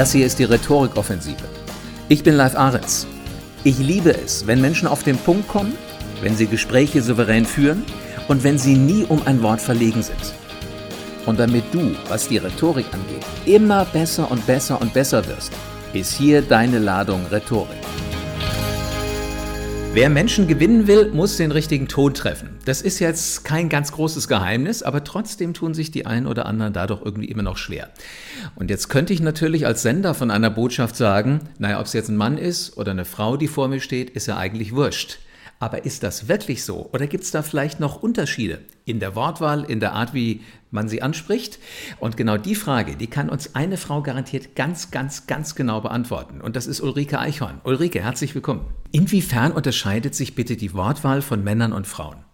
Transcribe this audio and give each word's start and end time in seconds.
Das 0.00 0.12
hier 0.12 0.24
ist 0.24 0.38
die 0.38 0.44
Rhetorikoffensive. 0.44 1.44
Ich 2.08 2.22
bin 2.22 2.34
Live 2.34 2.56
Ahrens. 2.56 3.06
Ich 3.64 3.76
liebe 3.76 4.16
es, 4.16 4.46
wenn 4.46 4.58
Menschen 4.58 4.88
auf 4.88 5.02
den 5.02 5.18
Punkt 5.18 5.46
kommen, 5.46 5.74
wenn 6.22 6.34
sie 6.34 6.46
Gespräche 6.46 7.02
souverän 7.02 7.44
führen 7.44 7.84
und 8.26 8.42
wenn 8.42 8.56
sie 8.56 8.76
nie 8.76 9.04
um 9.04 9.20
ein 9.26 9.42
Wort 9.42 9.60
verlegen 9.60 10.02
sind. 10.02 10.32
Und 11.26 11.38
damit 11.38 11.64
du, 11.70 11.94
was 12.08 12.28
die 12.28 12.38
Rhetorik 12.38 12.86
angeht, 12.94 13.26
immer 13.44 13.84
besser 13.84 14.30
und 14.30 14.46
besser 14.46 14.80
und 14.80 14.94
besser 14.94 15.26
wirst, 15.26 15.52
ist 15.92 16.14
hier 16.14 16.40
deine 16.40 16.78
Ladung 16.78 17.26
Rhetorik. 17.30 17.76
Wer 19.92 20.08
Menschen 20.08 20.46
gewinnen 20.46 20.86
will, 20.86 21.10
muss 21.10 21.36
den 21.36 21.50
richtigen 21.50 21.88
Ton 21.88 22.14
treffen. 22.14 22.50
Das 22.64 22.80
ist 22.80 23.00
jetzt 23.00 23.44
kein 23.44 23.68
ganz 23.68 23.90
großes 23.90 24.28
Geheimnis, 24.28 24.84
aber 24.84 25.02
trotzdem 25.02 25.52
tun 25.52 25.74
sich 25.74 25.90
die 25.90 26.06
einen 26.06 26.28
oder 26.28 26.46
anderen 26.46 26.72
da 26.72 26.86
doch 26.86 27.04
irgendwie 27.04 27.26
immer 27.28 27.42
noch 27.42 27.56
schwer. 27.56 27.90
Und 28.54 28.70
jetzt 28.70 28.88
könnte 28.88 29.12
ich 29.12 29.20
natürlich 29.20 29.66
als 29.66 29.82
Sender 29.82 30.14
von 30.14 30.30
einer 30.30 30.48
Botschaft 30.48 30.94
sagen, 30.94 31.40
naja, 31.58 31.80
ob 31.80 31.86
es 31.86 31.92
jetzt 31.92 32.08
ein 32.08 32.16
Mann 32.16 32.38
ist 32.38 32.76
oder 32.76 32.92
eine 32.92 33.04
Frau, 33.04 33.36
die 33.36 33.48
vor 33.48 33.66
mir 33.66 33.80
steht, 33.80 34.10
ist 34.10 34.28
ja 34.28 34.36
eigentlich 34.36 34.76
wurscht. 34.76 35.18
Aber 35.60 35.84
ist 35.84 36.02
das 36.02 36.26
wirklich 36.26 36.64
so? 36.64 36.88
Oder 36.94 37.06
gibt 37.06 37.22
es 37.22 37.32
da 37.32 37.42
vielleicht 37.42 37.80
noch 37.80 38.02
Unterschiede 38.02 38.62
in 38.86 38.98
der 38.98 39.14
Wortwahl, 39.14 39.62
in 39.64 39.78
der 39.78 39.92
Art, 39.92 40.14
wie 40.14 40.40
man 40.70 40.88
sie 40.88 41.02
anspricht? 41.02 41.58
Und 41.98 42.16
genau 42.16 42.38
die 42.38 42.54
Frage, 42.54 42.96
die 42.96 43.08
kann 43.08 43.28
uns 43.28 43.54
eine 43.54 43.76
Frau 43.76 44.02
garantiert 44.02 44.56
ganz, 44.56 44.90
ganz, 44.90 45.26
ganz 45.26 45.54
genau 45.54 45.82
beantworten. 45.82 46.40
Und 46.40 46.56
das 46.56 46.66
ist 46.66 46.80
Ulrike 46.80 47.18
Eichhorn. 47.18 47.60
Ulrike, 47.64 48.02
herzlich 48.02 48.34
willkommen. 48.34 48.64
Inwiefern 48.90 49.52
unterscheidet 49.52 50.14
sich 50.14 50.34
bitte 50.34 50.56
die 50.56 50.72
Wortwahl 50.72 51.20
von 51.20 51.44
Männern 51.44 51.74
und 51.74 51.86
Frauen? 51.86 52.24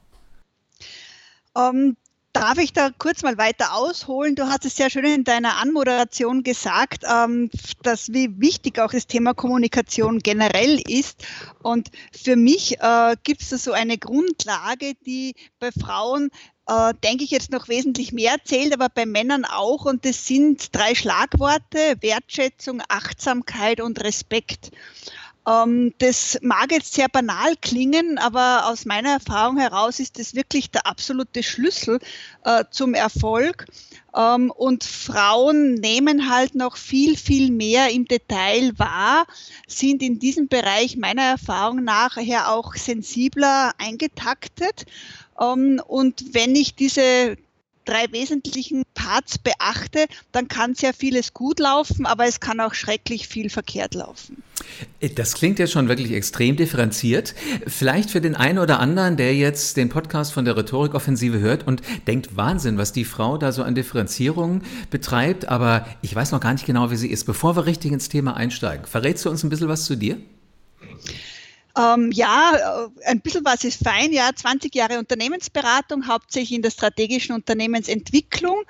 Um, 1.52 1.74
ähm, 1.74 1.96
Darf 2.36 2.58
ich 2.58 2.74
da 2.74 2.90
kurz 2.98 3.22
mal 3.22 3.38
weiter 3.38 3.74
ausholen? 3.74 4.34
Du 4.34 4.46
hast 4.46 4.66
es 4.66 4.76
sehr 4.76 4.90
schön 4.90 5.06
in 5.06 5.24
deiner 5.24 5.56
Anmoderation 5.56 6.42
gesagt, 6.42 7.02
ähm, 7.10 7.48
dass 7.82 8.12
wie 8.12 8.38
wichtig 8.38 8.78
auch 8.78 8.92
das 8.92 9.06
Thema 9.06 9.32
Kommunikation 9.32 10.18
generell 10.18 10.78
ist. 10.86 11.24
Und 11.62 11.90
für 12.12 12.36
mich 12.36 12.78
äh, 12.78 13.16
gibt 13.24 13.40
es 13.40 13.48
da 13.48 13.56
so 13.56 13.72
eine 13.72 13.96
Grundlage, 13.96 14.92
die 15.06 15.34
bei 15.58 15.70
Frauen 15.72 16.28
äh, 16.68 16.92
denke 17.02 17.24
ich 17.24 17.30
jetzt 17.30 17.52
noch 17.52 17.68
wesentlich 17.68 18.12
mehr 18.12 18.36
zählt, 18.44 18.74
aber 18.74 18.90
bei 18.90 19.06
Männern 19.06 19.46
auch. 19.46 19.86
Und 19.86 20.04
das 20.04 20.26
sind 20.26 20.76
drei 20.76 20.94
Schlagworte, 20.94 21.96
Wertschätzung, 22.00 22.82
Achtsamkeit 22.86 23.80
und 23.80 24.04
Respekt. 24.04 24.72
Ähm, 25.46 25.94
das 25.98 26.38
mag 26.42 26.72
jetzt 26.72 26.94
sehr 26.94 27.08
banal 27.08 27.54
klingen, 27.60 28.18
aber 28.18 28.66
aus 28.66 28.84
meiner 28.84 29.10
Erfahrung 29.10 29.58
heraus 29.58 30.00
ist 30.00 30.18
das 30.18 30.34
wirklich 30.34 30.70
der 30.70 30.86
absolute 30.86 31.42
Schlüssel 31.42 32.00
äh, 32.44 32.64
zum 32.70 32.94
Erfolg. 32.94 33.66
Ähm, 34.14 34.50
und 34.50 34.82
Frauen 34.82 35.74
nehmen 35.74 36.30
halt 36.30 36.54
noch 36.54 36.76
viel, 36.76 37.16
viel 37.16 37.52
mehr 37.52 37.90
im 37.90 38.06
Detail 38.06 38.72
wahr, 38.76 39.26
sind 39.68 40.02
in 40.02 40.18
diesem 40.18 40.48
Bereich 40.48 40.96
meiner 40.96 41.22
Erfahrung 41.22 41.84
nach 41.84 42.16
her 42.16 42.50
auch 42.52 42.74
sensibler 42.74 43.72
eingetaktet. 43.78 44.86
Ähm, 45.40 45.80
und 45.86 46.34
wenn 46.34 46.56
ich 46.56 46.74
diese 46.74 47.36
drei 47.86 48.06
wesentlichen 48.12 48.82
Parts 48.94 49.38
beachte, 49.38 50.06
dann 50.32 50.48
kann 50.48 50.74
sehr 50.74 50.92
vieles 50.92 51.32
gut 51.32 51.58
laufen, 51.60 52.06
aber 52.06 52.26
es 52.26 52.40
kann 52.40 52.60
auch 52.60 52.74
schrecklich 52.74 53.28
viel 53.28 53.48
verkehrt 53.48 53.94
laufen. 53.94 54.42
Das 55.14 55.34
klingt 55.34 55.58
ja 55.58 55.66
schon 55.66 55.88
wirklich 55.88 56.12
extrem 56.12 56.56
differenziert. 56.56 57.34
Vielleicht 57.66 58.10
für 58.10 58.20
den 58.20 58.34
einen 58.34 58.58
oder 58.58 58.80
anderen, 58.80 59.16
der 59.16 59.34
jetzt 59.34 59.76
den 59.76 59.88
Podcast 59.88 60.32
von 60.32 60.44
der 60.44 60.56
Rhetorikoffensive 60.56 61.38
hört 61.38 61.66
und 61.66 61.82
denkt, 62.06 62.36
Wahnsinn, 62.36 62.78
was 62.78 62.92
die 62.92 63.04
Frau 63.04 63.38
da 63.38 63.52
so 63.52 63.62
an 63.62 63.74
Differenzierung 63.74 64.62
betreibt, 64.90 65.48
aber 65.48 65.86
ich 66.02 66.14
weiß 66.14 66.32
noch 66.32 66.40
gar 66.40 66.52
nicht 66.52 66.66
genau, 66.66 66.90
wie 66.90 66.96
sie 66.96 67.10
ist. 67.10 67.24
Bevor 67.24 67.56
wir 67.56 67.66
richtig 67.66 67.92
ins 67.92 68.08
Thema 68.08 68.36
einsteigen, 68.36 68.86
verrätst 68.86 69.24
du 69.24 69.30
uns 69.30 69.44
ein 69.44 69.50
bisschen 69.50 69.68
was 69.68 69.84
zu 69.84 69.96
dir? 69.96 70.18
Ähm, 71.76 72.10
ja, 72.10 72.88
äh, 73.04 73.10
ein 73.10 73.20
bisschen 73.20 73.44
was 73.44 73.62
ist 73.64 73.82
fein. 73.84 74.10
Ja, 74.12 74.30
20 74.34 74.74
Jahre 74.74 74.98
Unternehmensberatung, 74.98 76.06
hauptsächlich 76.06 76.56
in 76.56 76.62
der 76.62 76.70
strategischen 76.70 77.34
Unternehmensentwicklung 77.34 78.62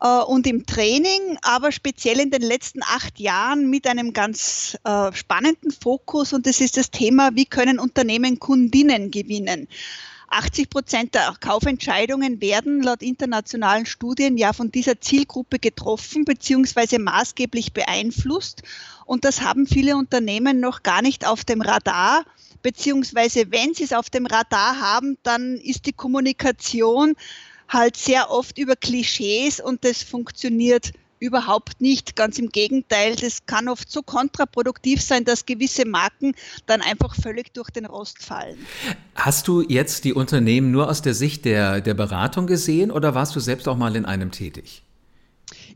äh, 0.00 0.20
und 0.20 0.46
im 0.46 0.64
Training, 0.64 1.38
aber 1.42 1.72
speziell 1.72 2.20
in 2.20 2.30
den 2.30 2.42
letzten 2.42 2.82
acht 2.84 3.18
Jahren 3.18 3.68
mit 3.68 3.86
einem 3.88 4.12
ganz 4.12 4.78
äh, 4.84 5.12
spannenden 5.12 5.72
Fokus 5.72 6.32
und 6.32 6.46
das 6.46 6.60
ist 6.60 6.76
das 6.76 6.92
Thema, 6.92 7.30
wie 7.34 7.46
können 7.46 7.80
Unternehmen 7.80 8.38
Kundinnen 8.38 9.10
gewinnen. 9.10 9.66
80 10.32 10.70
Prozent 10.70 11.14
der 11.14 11.34
Kaufentscheidungen 11.40 12.40
werden 12.40 12.82
laut 12.82 13.02
internationalen 13.02 13.86
Studien 13.86 14.38
ja 14.38 14.52
von 14.52 14.70
dieser 14.70 15.00
Zielgruppe 15.00 15.58
getroffen 15.58 16.24
bzw. 16.24 16.98
maßgeblich 16.98 17.72
beeinflusst. 17.74 18.62
Und 19.04 19.24
das 19.24 19.42
haben 19.42 19.66
viele 19.66 19.96
Unternehmen 19.96 20.58
noch 20.58 20.82
gar 20.82 21.02
nicht 21.02 21.26
auf 21.26 21.44
dem 21.44 21.60
Radar 21.60 22.24
beziehungsweise 22.62 23.50
wenn 23.50 23.74
sie 23.74 23.84
es 23.84 23.92
auf 23.92 24.10
dem 24.10 24.26
Radar 24.26 24.80
haben, 24.80 25.18
dann 25.22 25.56
ist 25.56 25.86
die 25.86 25.92
Kommunikation 25.92 27.14
halt 27.68 27.96
sehr 27.96 28.30
oft 28.30 28.58
über 28.58 28.76
Klischees 28.76 29.60
und 29.60 29.84
das 29.84 30.02
funktioniert 30.02 30.92
überhaupt 31.22 31.80
nicht. 31.80 32.16
Ganz 32.16 32.38
im 32.38 32.48
Gegenteil, 32.48 33.14
das 33.14 33.46
kann 33.46 33.68
oft 33.68 33.90
so 33.90 34.02
kontraproduktiv 34.02 35.00
sein, 35.00 35.24
dass 35.24 35.46
gewisse 35.46 35.86
Marken 35.86 36.34
dann 36.66 36.80
einfach 36.82 37.14
völlig 37.14 37.54
durch 37.54 37.70
den 37.70 37.86
Rost 37.86 38.22
fallen. 38.22 38.58
Hast 39.14 39.46
du 39.48 39.62
jetzt 39.62 40.04
die 40.04 40.12
Unternehmen 40.12 40.72
nur 40.72 40.90
aus 40.90 41.00
der 41.00 41.14
Sicht 41.14 41.44
der, 41.44 41.80
der 41.80 41.94
Beratung 41.94 42.46
gesehen 42.46 42.90
oder 42.90 43.14
warst 43.14 43.36
du 43.36 43.40
selbst 43.40 43.68
auch 43.68 43.76
mal 43.76 43.94
in 43.94 44.04
einem 44.04 44.32
tätig? 44.32 44.82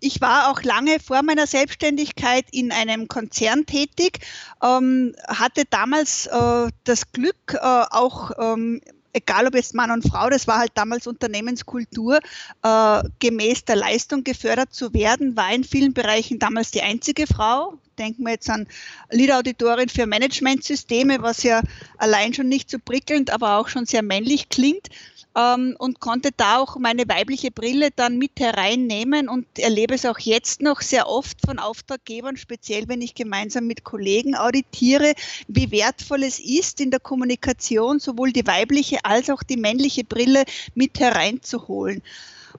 Ich 0.00 0.20
war 0.20 0.50
auch 0.50 0.62
lange 0.62 0.98
vor 1.00 1.22
meiner 1.22 1.46
Selbstständigkeit 1.46 2.46
in 2.50 2.72
einem 2.72 3.08
Konzern 3.08 3.66
tätig, 3.66 4.20
ähm, 4.62 5.14
hatte 5.26 5.64
damals 5.68 6.26
äh, 6.26 6.68
das 6.84 7.12
Glück, 7.12 7.54
äh, 7.54 7.58
auch 7.60 8.32
ähm, 8.38 8.80
egal 9.16 9.46
ob 9.46 9.54
jetzt 9.54 9.74
Mann 9.74 9.90
und 9.90 10.06
Frau, 10.06 10.28
das 10.28 10.46
war 10.46 10.58
halt 10.58 10.72
damals 10.74 11.06
Unternehmenskultur, 11.06 12.20
äh, 12.62 13.02
gemäß 13.18 13.64
der 13.64 13.76
Leistung 13.76 14.24
gefördert 14.24 14.74
zu 14.74 14.92
werden, 14.92 15.36
war 15.36 15.52
in 15.52 15.64
vielen 15.64 15.94
Bereichen 15.94 16.38
damals 16.38 16.70
die 16.70 16.82
einzige 16.82 17.26
Frau. 17.26 17.78
Denken 17.98 18.24
wir 18.24 18.32
jetzt 18.32 18.50
an 18.50 18.66
Lead-Auditorin 19.10 19.88
für 19.88 20.06
Managementsysteme, 20.06 21.22
was 21.22 21.42
ja 21.42 21.62
allein 21.96 22.34
schon 22.34 22.48
nicht 22.48 22.70
so 22.70 22.78
prickelnd, 22.78 23.30
aber 23.30 23.56
auch 23.56 23.68
schon 23.68 23.86
sehr 23.86 24.02
männlich 24.02 24.50
klingt 24.50 24.90
ähm, 25.36 25.76
und 25.78 26.00
konnte 26.00 26.30
da 26.36 26.58
auch 26.58 26.76
meine 26.78 27.08
weibliche 27.08 27.50
Brille 27.50 27.90
dann 27.94 28.16
mit 28.18 28.32
hereinnehmen 28.38 29.28
und 29.28 29.46
erlebe 29.58 29.94
es 29.94 30.06
auch 30.06 30.18
jetzt 30.18 30.62
noch 30.62 30.80
sehr 30.80 31.08
oft 31.08 31.38
von 31.44 31.58
Auftraggebern, 31.58 32.36
speziell 32.36 32.88
wenn 32.88 33.02
ich 33.02 33.14
gemeinsam 33.14 33.66
mit 33.66 33.84
Kollegen 33.84 34.34
auditiere, 34.34 35.14
wie 35.46 35.70
wertvoll 35.70 36.22
es 36.22 36.38
ist, 36.38 36.80
in 36.80 36.90
der 36.90 37.00
Kommunikation 37.00 37.98
sowohl 37.98 38.32
die 38.32 38.46
weibliche 38.46 39.04
als 39.04 39.30
auch 39.30 39.42
die 39.42 39.58
männliche 39.58 40.04
Brille 40.04 40.44
mit 40.74 40.98
hereinzuholen 40.98 42.02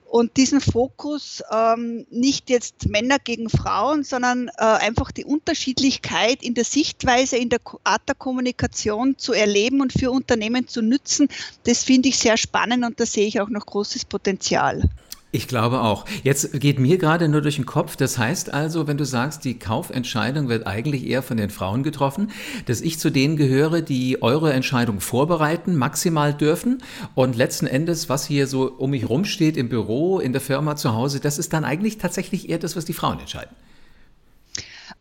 und 0.08 0.36
diesen 0.38 0.60
Fokus 0.60 1.42
ähm, 1.52 2.06
nicht 2.10 2.48
jetzt 2.50 2.88
Männer 2.88 3.18
gegen 3.18 3.50
Frauen, 3.50 4.04
sondern 4.04 4.48
äh, 4.56 4.62
einfach 4.62 5.12
die 5.12 5.24
Unterschiedlichkeit 5.24 6.42
in 6.42 6.54
der 6.54 6.64
Sichtweise, 6.64 7.36
in 7.36 7.50
der 7.50 7.60
Art 7.84 8.08
der 8.08 8.14
Kommunikation 8.14 9.18
zu 9.18 9.32
erleben 9.32 9.80
und 9.80 9.92
für 9.92 10.10
Unternehmen 10.10 10.66
zu 10.66 10.80
nützen, 10.80 11.28
das 11.64 11.84
finde 11.84 12.08
ich 12.08 12.18
sehr 12.18 12.36
spannend 12.36 12.84
und 12.84 12.98
da 12.98 13.06
sehe 13.06 13.26
ich 13.26 13.40
auch 13.40 13.50
noch 13.50 13.66
großes 13.66 14.06
Potenzial. 14.06 14.88
Ich 15.30 15.46
glaube 15.46 15.82
auch. 15.82 16.06
Jetzt 16.22 16.58
geht 16.58 16.78
mir 16.78 16.96
gerade 16.96 17.28
nur 17.28 17.42
durch 17.42 17.56
den 17.56 17.66
Kopf, 17.66 17.96
das 17.96 18.16
heißt 18.16 18.54
also, 18.54 18.86
wenn 18.86 18.96
du 18.96 19.04
sagst, 19.04 19.44
die 19.44 19.58
Kaufentscheidung 19.58 20.48
wird 20.48 20.66
eigentlich 20.66 21.06
eher 21.06 21.22
von 21.22 21.36
den 21.36 21.50
Frauen 21.50 21.82
getroffen, 21.82 22.30
dass 22.64 22.80
ich 22.80 22.98
zu 22.98 23.10
denen 23.10 23.36
gehöre, 23.36 23.82
die 23.82 24.22
eure 24.22 24.54
Entscheidung 24.54 25.00
vorbereiten, 25.00 25.76
maximal 25.76 26.32
dürfen 26.32 26.82
und 27.14 27.36
letzten 27.36 27.66
Endes, 27.66 28.08
was 28.08 28.24
hier 28.24 28.46
so 28.46 28.72
um 28.72 28.90
mich 28.90 29.06
rumsteht 29.06 29.58
im 29.58 29.68
Büro, 29.68 30.18
in 30.18 30.32
der 30.32 30.40
Firma, 30.40 30.76
zu 30.76 30.94
Hause, 30.94 31.20
das 31.20 31.38
ist 31.38 31.52
dann 31.52 31.66
eigentlich 31.66 31.98
tatsächlich 31.98 32.48
eher 32.48 32.58
das, 32.58 32.74
was 32.74 32.86
die 32.86 32.94
Frauen 32.94 33.20
entscheiden. 33.20 33.54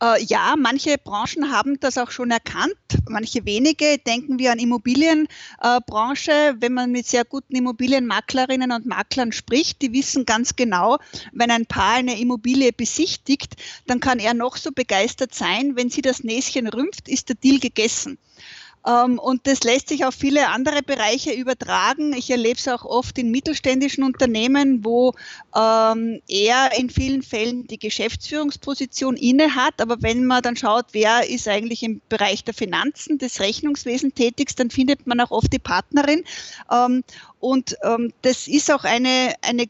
Äh, 0.01 0.23
ja, 0.25 0.55
manche 0.57 0.97
Branchen 0.97 1.51
haben 1.51 1.79
das 1.79 1.97
auch 1.97 2.11
schon 2.11 2.29
erkannt, 2.29 2.75
manche 3.09 3.45
wenige. 3.45 3.97
Denken 3.97 4.37
wir 4.37 4.51
an 4.51 4.59
Immobilienbranche. 4.59 6.31
Äh, 6.31 6.53
wenn 6.59 6.73
man 6.73 6.91
mit 6.91 7.07
sehr 7.07 7.25
guten 7.25 7.55
Immobilienmaklerinnen 7.55 8.71
und 8.71 8.85
Maklern 8.85 9.31
spricht, 9.31 9.81
die 9.81 9.93
wissen 9.93 10.25
ganz 10.25 10.55
genau, 10.55 10.99
wenn 11.31 11.49
ein 11.49 11.65
Paar 11.65 11.95
eine 11.95 12.19
Immobilie 12.19 12.71
besichtigt, 12.73 13.55
dann 13.87 13.99
kann 13.99 14.19
er 14.19 14.33
noch 14.33 14.57
so 14.57 14.71
begeistert 14.71 15.33
sein. 15.33 15.75
Wenn 15.75 15.89
sie 15.89 16.01
das 16.01 16.23
Näschen 16.23 16.67
rümpft, 16.67 17.07
ist 17.07 17.29
der 17.29 17.35
Deal 17.35 17.59
gegessen. 17.59 18.19
Ähm, 18.87 19.19
und 19.19 19.45
das 19.47 19.63
lässt 19.63 19.89
sich 19.89 20.05
auf 20.05 20.15
viele 20.15 20.47
andere 20.49 20.81
Bereiche 20.81 21.31
übertragen. 21.31 22.13
Ich 22.13 22.29
erlebe 22.29 22.57
es 22.57 22.67
auch 22.67 22.85
oft 22.85 23.17
in 23.17 23.31
mittelständischen 23.31 24.03
Unternehmen, 24.03 24.85
wo 24.85 25.13
ähm, 25.55 26.21
er 26.27 26.77
in 26.77 26.89
vielen 26.89 27.21
Fällen 27.21 27.67
die 27.67 27.79
Geschäftsführungsposition 27.79 29.17
inne 29.17 29.55
hat. 29.55 29.81
Aber 29.81 30.01
wenn 30.01 30.25
man 30.25 30.41
dann 30.41 30.55
schaut, 30.55 30.87
wer 30.93 31.29
ist 31.29 31.47
eigentlich 31.47 31.83
im 31.83 32.01
Bereich 32.07 32.43
der 32.43 32.53
Finanzen, 32.53 33.17
des 33.17 33.39
Rechnungswesens 33.39 34.13
tätig, 34.13 34.55
dann 34.55 34.69
findet 34.69 35.05
man 35.05 35.19
auch 35.19 35.31
oft 35.31 35.51
die 35.51 35.59
Partnerin. 35.59 36.23
Ähm, 36.71 37.03
und 37.39 37.77
das 38.23 38.47
ist 38.47 38.71
auch 38.71 38.83
eine, 38.83 39.35
eine 39.41 39.67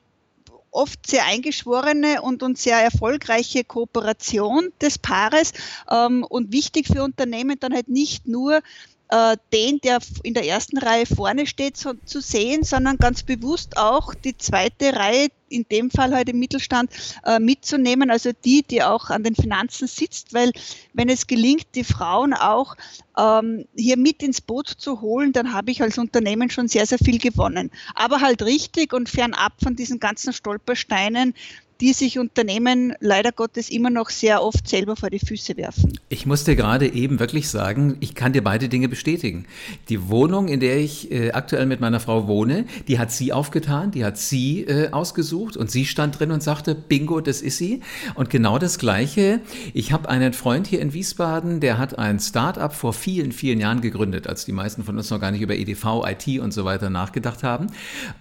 oft 0.71 1.07
sehr 1.07 1.25
eingeschworene 1.25 2.21
und, 2.21 2.43
und 2.43 2.57
sehr 2.57 2.79
erfolgreiche 2.79 3.63
Kooperation 3.63 4.71
des 4.79 4.99
Paares 4.99 5.53
ähm, 5.89 6.23
und 6.23 6.51
wichtig 6.51 6.87
für 6.87 7.03
Unternehmen 7.03 7.57
dann 7.59 7.73
halt 7.73 7.87
nicht 7.87 8.27
nur 8.27 8.61
äh, 9.09 9.37
den, 9.53 9.79
der 9.81 9.99
in 10.23 10.33
der 10.33 10.45
ersten 10.45 10.77
Reihe 10.77 11.05
vorne 11.05 11.47
steht, 11.47 11.77
so, 11.77 11.93
zu 12.05 12.21
sehen, 12.21 12.63
sondern 12.63 12.97
ganz 12.97 13.23
bewusst 13.23 13.77
auch 13.77 14.13
die 14.13 14.37
zweite 14.37 14.93
Reihe, 14.93 15.29
in 15.49 15.65
dem 15.71 15.89
Fall 15.89 16.13
halt 16.13 16.27
im 16.27 16.39
Mittelstand, 16.39 16.91
äh, 17.25 17.39
mitzunehmen, 17.39 18.11
also 18.11 18.31
die, 18.43 18.63
die 18.63 18.83
auch 18.83 19.09
an 19.09 19.23
den 19.23 19.35
Finanzen 19.35 19.87
sitzt, 19.87 20.33
weil 20.33 20.51
wenn 20.93 21.07
es 21.07 21.25
gelingt, 21.25 21.67
die 21.75 21.85
Frauen 21.85 22.33
auch 22.33 22.75
ähm, 23.17 23.65
hier 23.75 23.97
mit 23.97 24.21
ins 24.23 24.41
Boot 24.41 24.67
zu 24.67 24.99
holen, 24.99 25.31
dann 25.31 25.53
habe 25.53 25.71
ich 25.71 25.81
als 25.81 25.97
Unternehmen 25.97 26.49
schon 26.49 26.67
sehr, 26.67 26.85
sehr 26.85 26.99
viel 26.99 27.17
gewonnen. 27.17 27.71
Aber 27.95 28.19
halt 28.19 28.41
richtig 28.41 28.91
und 28.91 29.07
fernab 29.07 29.53
von 29.63 29.77
diesen 29.77 29.99
ganzen 29.99 30.33
Stolpersteinen, 30.33 31.33
die 31.81 31.93
sich 31.93 32.19
Unternehmen 32.19 32.93
leider 32.99 33.31
Gottes 33.31 33.69
immer 33.69 33.89
noch 33.89 34.09
sehr 34.09 34.43
oft 34.43 34.67
selber 34.67 34.95
vor 34.95 35.09
die 35.09 35.19
Füße 35.19 35.57
werfen. 35.57 35.99
Ich 36.09 36.25
musste 36.25 36.55
gerade 36.55 36.91
eben 36.93 37.19
wirklich 37.19 37.49
sagen, 37.49 37.97
ich 37.99 38.15
kann 38.15 38.33
dir 38.33 38.43
beide 38.43 38.69
Dinge 38.69 38.89
bestätigen. 38.89 39.45
Die 39.89 40.09
Wohnung, 40.09 40.47
in 40.47 40.59
der 40.59 40.77
ich 40.77 41.11
äh, 41.11 41.31
aktuell 41.31 41.65
mit 41.65 41.79
meiner 41.79 41.99
Frau 41.99 42.27
wohne, 42.27 42.65
die 42.87 42.99
hat 42.99 43.11
sie 43.11 43.33
aufgetan, 43.33 43.91
die 43.91 44.03
hat 44.03 44.17
sie 44.17 44.61
äh, 44.61 44.91
ausgesucht 44.91 45.57
und 45.57 45.69
sie 45.69 45.85
stand 45.85 46.19
drin 46.19 46.31
und 46.31 46.41
sagte, 46.41 46.75
bingo, 46.75 47.21
das 47.21 47.41
ist 47.41 47.57
sie. 47.57 47.81
Und 48.15 48.29
genau 48.29 48.57
das 48.57 48.79
Gleiche, 48.79 49.41
ich 49.73 49.91
habe 49.91 50.09
einen 50.09 50.33
Freund 50.33 50.67
hier 50.67 50.81
in 50.81 50.93
Wiesbaden, 50.93 51.59
der 51.59 51.77
hat 51.77 51.97
ein 51.97 52.19
Start-up 52.19 52.73
vor 52.73 52.93
vielen, 52.93 53.31
vielen 53.31 53.59
Jahren 53.59 53.81
gegründet, 53.81 54.27
als 54.27 54.45
die 54.45 54.51
meisten 54.51 54.83
von 54.83 54.97
uns 54.97 55.09
noch 55.09 55.19
gar 55.19 55.31
nicht 55.31 55.41
über 55.41 55.55
EDV, 55.55 56.05
IT 56.05 56.39
und 56.39 56.53
so 56.53 56.65
weiter 56.65 56.89
nachgedacht 56.89 57.43
haben. 57.43 57.67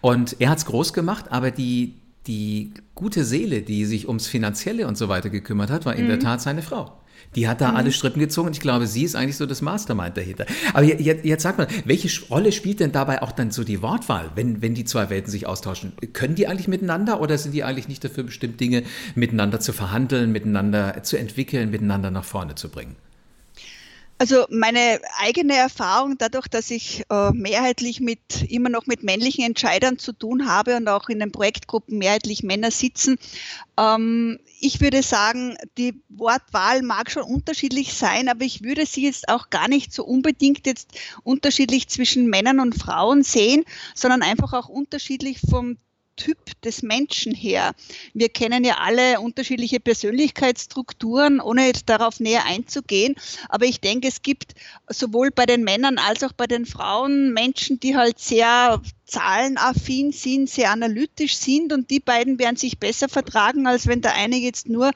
Und 0.00 0.36
er 0.40 0.50
hat 0.50 0.58
es 0.58 0.66
groß 0.66 0.92
gemacht, 0.92 1.26
aber 1.30 1.50
die 1.50 1.94
die 2.26 2.72
gute 2.94 3.24
Seele, 3.24 3.62
die 3.62 3.84
sich 3.84 4.08
ums 4.08 4.26
Finanzielle 4.26 4.86
und 4.86 4.96
so 4.96 5.08
weiter 5.08 5.30
gekümmert 5.30 5.70
hat, 5.70 5.86
war 5.86 5.94
in 5.94 6.08
der 6.08 6.16
mhm. 6.16 6.20
Tat 6.20 6.40
seine 6.40 6.62
Frau. 6.62 7.00
Die 7.34 7.48
hat 7.48 7.60
da 7.60 7.70
mhm. 7.70 7.76
alle 7.76 7.92
Strippen 7.92 8.20
gezogen 8.20 8.48
und 8.48 8.54
ich 8.54 8.60
glaube, 8.60 8.86
sie 8.86 9.04
ist 9.04 9.16
eigentlich 9.16 9.36
so 9.36 9.46
das 9.46 9.62
Mastermind 9.62 10.16
dahinter. 10.16 10.46
Aber 10.72 10.84
jetzt, 10.84 11.24
jetzt 11.24 11.42
sag 11.42 11.58
mal, 11.58 11.66
welche 11.84 12.08
Rolle 12.28 12.52
spielt 12.52 12.80
denn 12.80 12.92
dabei 12.92 13.22
auch 13.22 13.32
dann 13.32 13.50
so 13.50 13.64
die 13.64 13.82
Wortwahl, 13.82 14.30
wenn, 14.34 14.62
wenn 14.62 14.74
die 14.74 14.84
zwei 14.84 15.10
Welten 15.10 15.30
sich 15.30 15.46
austauschen? 15.46 15.92
Können 16.12 16.34
die 16.34 16.46
eigentlich 16.46 16.68
miteinander 16.68 17.20
oder 17.20 17.36
sind 17.38 17.52
die 17.52 17.64
eigentlich 17.64 17.88
nicht 17.88 18.04
dafür 18.04 18.24
bestimmt, 18.24 18.60
Dinge 18.60 18.84
miteinander 19.14 19.60
zu 19.60 19.72
verhandeln, 19.72 20.32
miteinander 20.32 21.02
zu 21.02 21.18
entwickeln, 21.18 21.70
miteinander 21.70 22.10
nach 22.10 22.24
vorne 22.24 22.54
zu 22.54 22.68
bringen? 22.68 22.96
Also 24.18 24.46
meine 24.48 25.00
eigene 25.18 25.54
Erfahrung, 25.54 26.16
dadurch, 26.16 26.48
dass 26.48 26.70
ich 26.70 27.04
äh, 27.10 27.32
mehrheitlich 27.32 28.00
mit 28.00 28.42
immer 28.48 28.70
noch 28.70 28.86
mit 28.86 29.02
männlichen 29.02 29.44
Entscheidern 29.44 29.98
zu 29.98 30.12
tun 30.12 30.48
habe 30.48 30.76
und 30.76 30.88
auch 30.88 31.10
in 31.10 31.18
den 31.18 31.32
Projektgruppen 31.32 31.98
mehrheitlich 31.98 32.42
Männer 32.42 32.70
sitzen, 32.70 33.18
ähm, 33.78 34.38
ich 34.58 34.80
würde 34.80 35.02
sagen, 35.02 35.58
die 35.76 36.00
Wortwahl 36.08 36.80
mag 36.80 37.10
schon 37.10 37.24
unterschiedlich 37.24 37.92
sein, 37.92 38.30
aber 38.30 38.44
ich 38.44 38.62
würde 38.62 38.86
sie 38.86 39.04
jetzt 39.04 39.28
auch 39.28 39.50
gar 39.50 39.68
nicht 39.68 39.92
so 39.92 40.02
unbedingt 40.04 40.66
jetzt 40.66 40.92
unterschiedlich 41.22 41.88
zwischen 41.88 42.26
Männern 42.28 42.60
und 42.60 42.74
Frauen 42.74 43.22
sehen, 43.22 43.64
sondern 43.94 44.22
einfach 44.22 44.54
auch 44.54 44.70
unterschiedlich 44.70 45.40
vom 45.40 45.76
Typ 46.16 46.38
des 46.62 46.82
Menschen 46.82 47.34
her. 47.34 47.74
Wir 48.14 48.28
kennen 48.28 48.64
ja 48.64 48.78
alle 48.78 49.20
unterschiedliche 49.20 49.80
Persönlichkeitsstrukturen, 49.80 51.40
ohne 51.40 51.66
jetzt 51.66 51.88
darauf 51.88 52.20
näher 52.20 52.44
einzugehen. 52.46 53.14
Aber 53.48 53.66
ich 53.66 53.80
denke, 53.80 54.08
es 54.08 54.22
gibt 54.22 54.54
sowohl 54.88 55.30
bei 55.30 55.46
den 55.46 55.62
Männern 55.62 55.98
als 55.98 56.24
auch 56.24 56.32
bei 56.32 56.46
den 56.46 56.66
Frauen 56.66 57.32
Menschen, 57.32 57.78
die 57.80 57.96
halt 57.96 58.18
sehr 58.18 58.80
zahlenaffin 59.04 60.12
sind, 60.12 60.50
sehr 60.50 60.72
analytisch 60.72 61.36
sind 61.36 61.72
und 61.72 61.90
die 61.90 62.00
beiden 62.00 62.38
werden 62.38 62.56
sich 62.56 62.78
besser 62.78 63.08
vertragen, 63.08 63.66
als 63.66 63.86
wenn 63.86 64.00
der 64.00 64.14
eine 64.14 64.36
jetzt 64.36 64.68
nur 64.68 64.90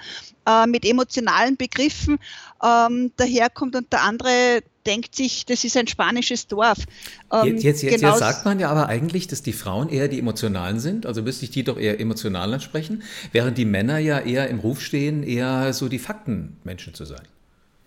äh, 0.46 0.66
mit 0.66 0.84
emotionalen 0.84 1.56
Begriffen 1.56 2.18
ähm, 2.62 3.12
daherkommt 3.16 3.76
und 3.76 3.92
der 3.92 4.02
andere 4.02 4.62
denkt 4.90 5.14
sich, 5.14 5.46
das 5.46 5.62
ist 5.62 5.76
ein 5.76 5.86
spanisches 5.86 6.48
Dorf. 6.48 6.78
Ähm, 7.32 7.46
jetzt, 7.46 7.62
jetzt, 7.62 7.82
jetzt, 7.82 8.02
jetzt, 8.02 8.18
sagt 8.18 8.44
man 8.44 8.58
ja 8.58 8.68
aber 8.70 8.88
eigentlich, 8.88 9.28
dass 9.28 9.40
die 9.40 9.52
Frauen 9.52 9.88
eher 9.88 10.08
die 10.08 10.18
Emotionalen 10.18 10.80
sind, 10.80 11.06
also 11.06 11.22
müsste 11.22 11.44
ich 11.44 11.52
die 11.52 11.62
doch 11.62 11.78
eher 11.78 12.00
emotional 12.00 12.52
ansprechen, 12.52 13.04
während 13.30 13.56
die 13.56 13.64
Männer 13.64 13.98
ja 13.98 14.18
eher 14.18 14.48
im 14.48 14.58
Ruf 14.58 14.80
stehen, 14.80 15.22
eher 15.22 15.72
so 15.72 15.88
die 15.88 16.00
Faktenmenschen 16.00 16.94
zu 16.94 17.04
sein. 17.04 17.22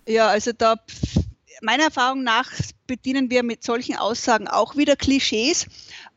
Ja, 0.08 0.28
also 0.28 0.52
da 0.58 0.76
meiner 1.62 1.84
Erfahrung 1.84 2.24
nach 2.24 2.52
bedienen 2.88 3.30
wir 3.30 3.44
mit 3.44 3.64
solchen 3.64 3.96
Aussagen 3.96 4.48
auch 4.48 4.76
wieder 4.78 4.96
Klischees. 4.96 5.66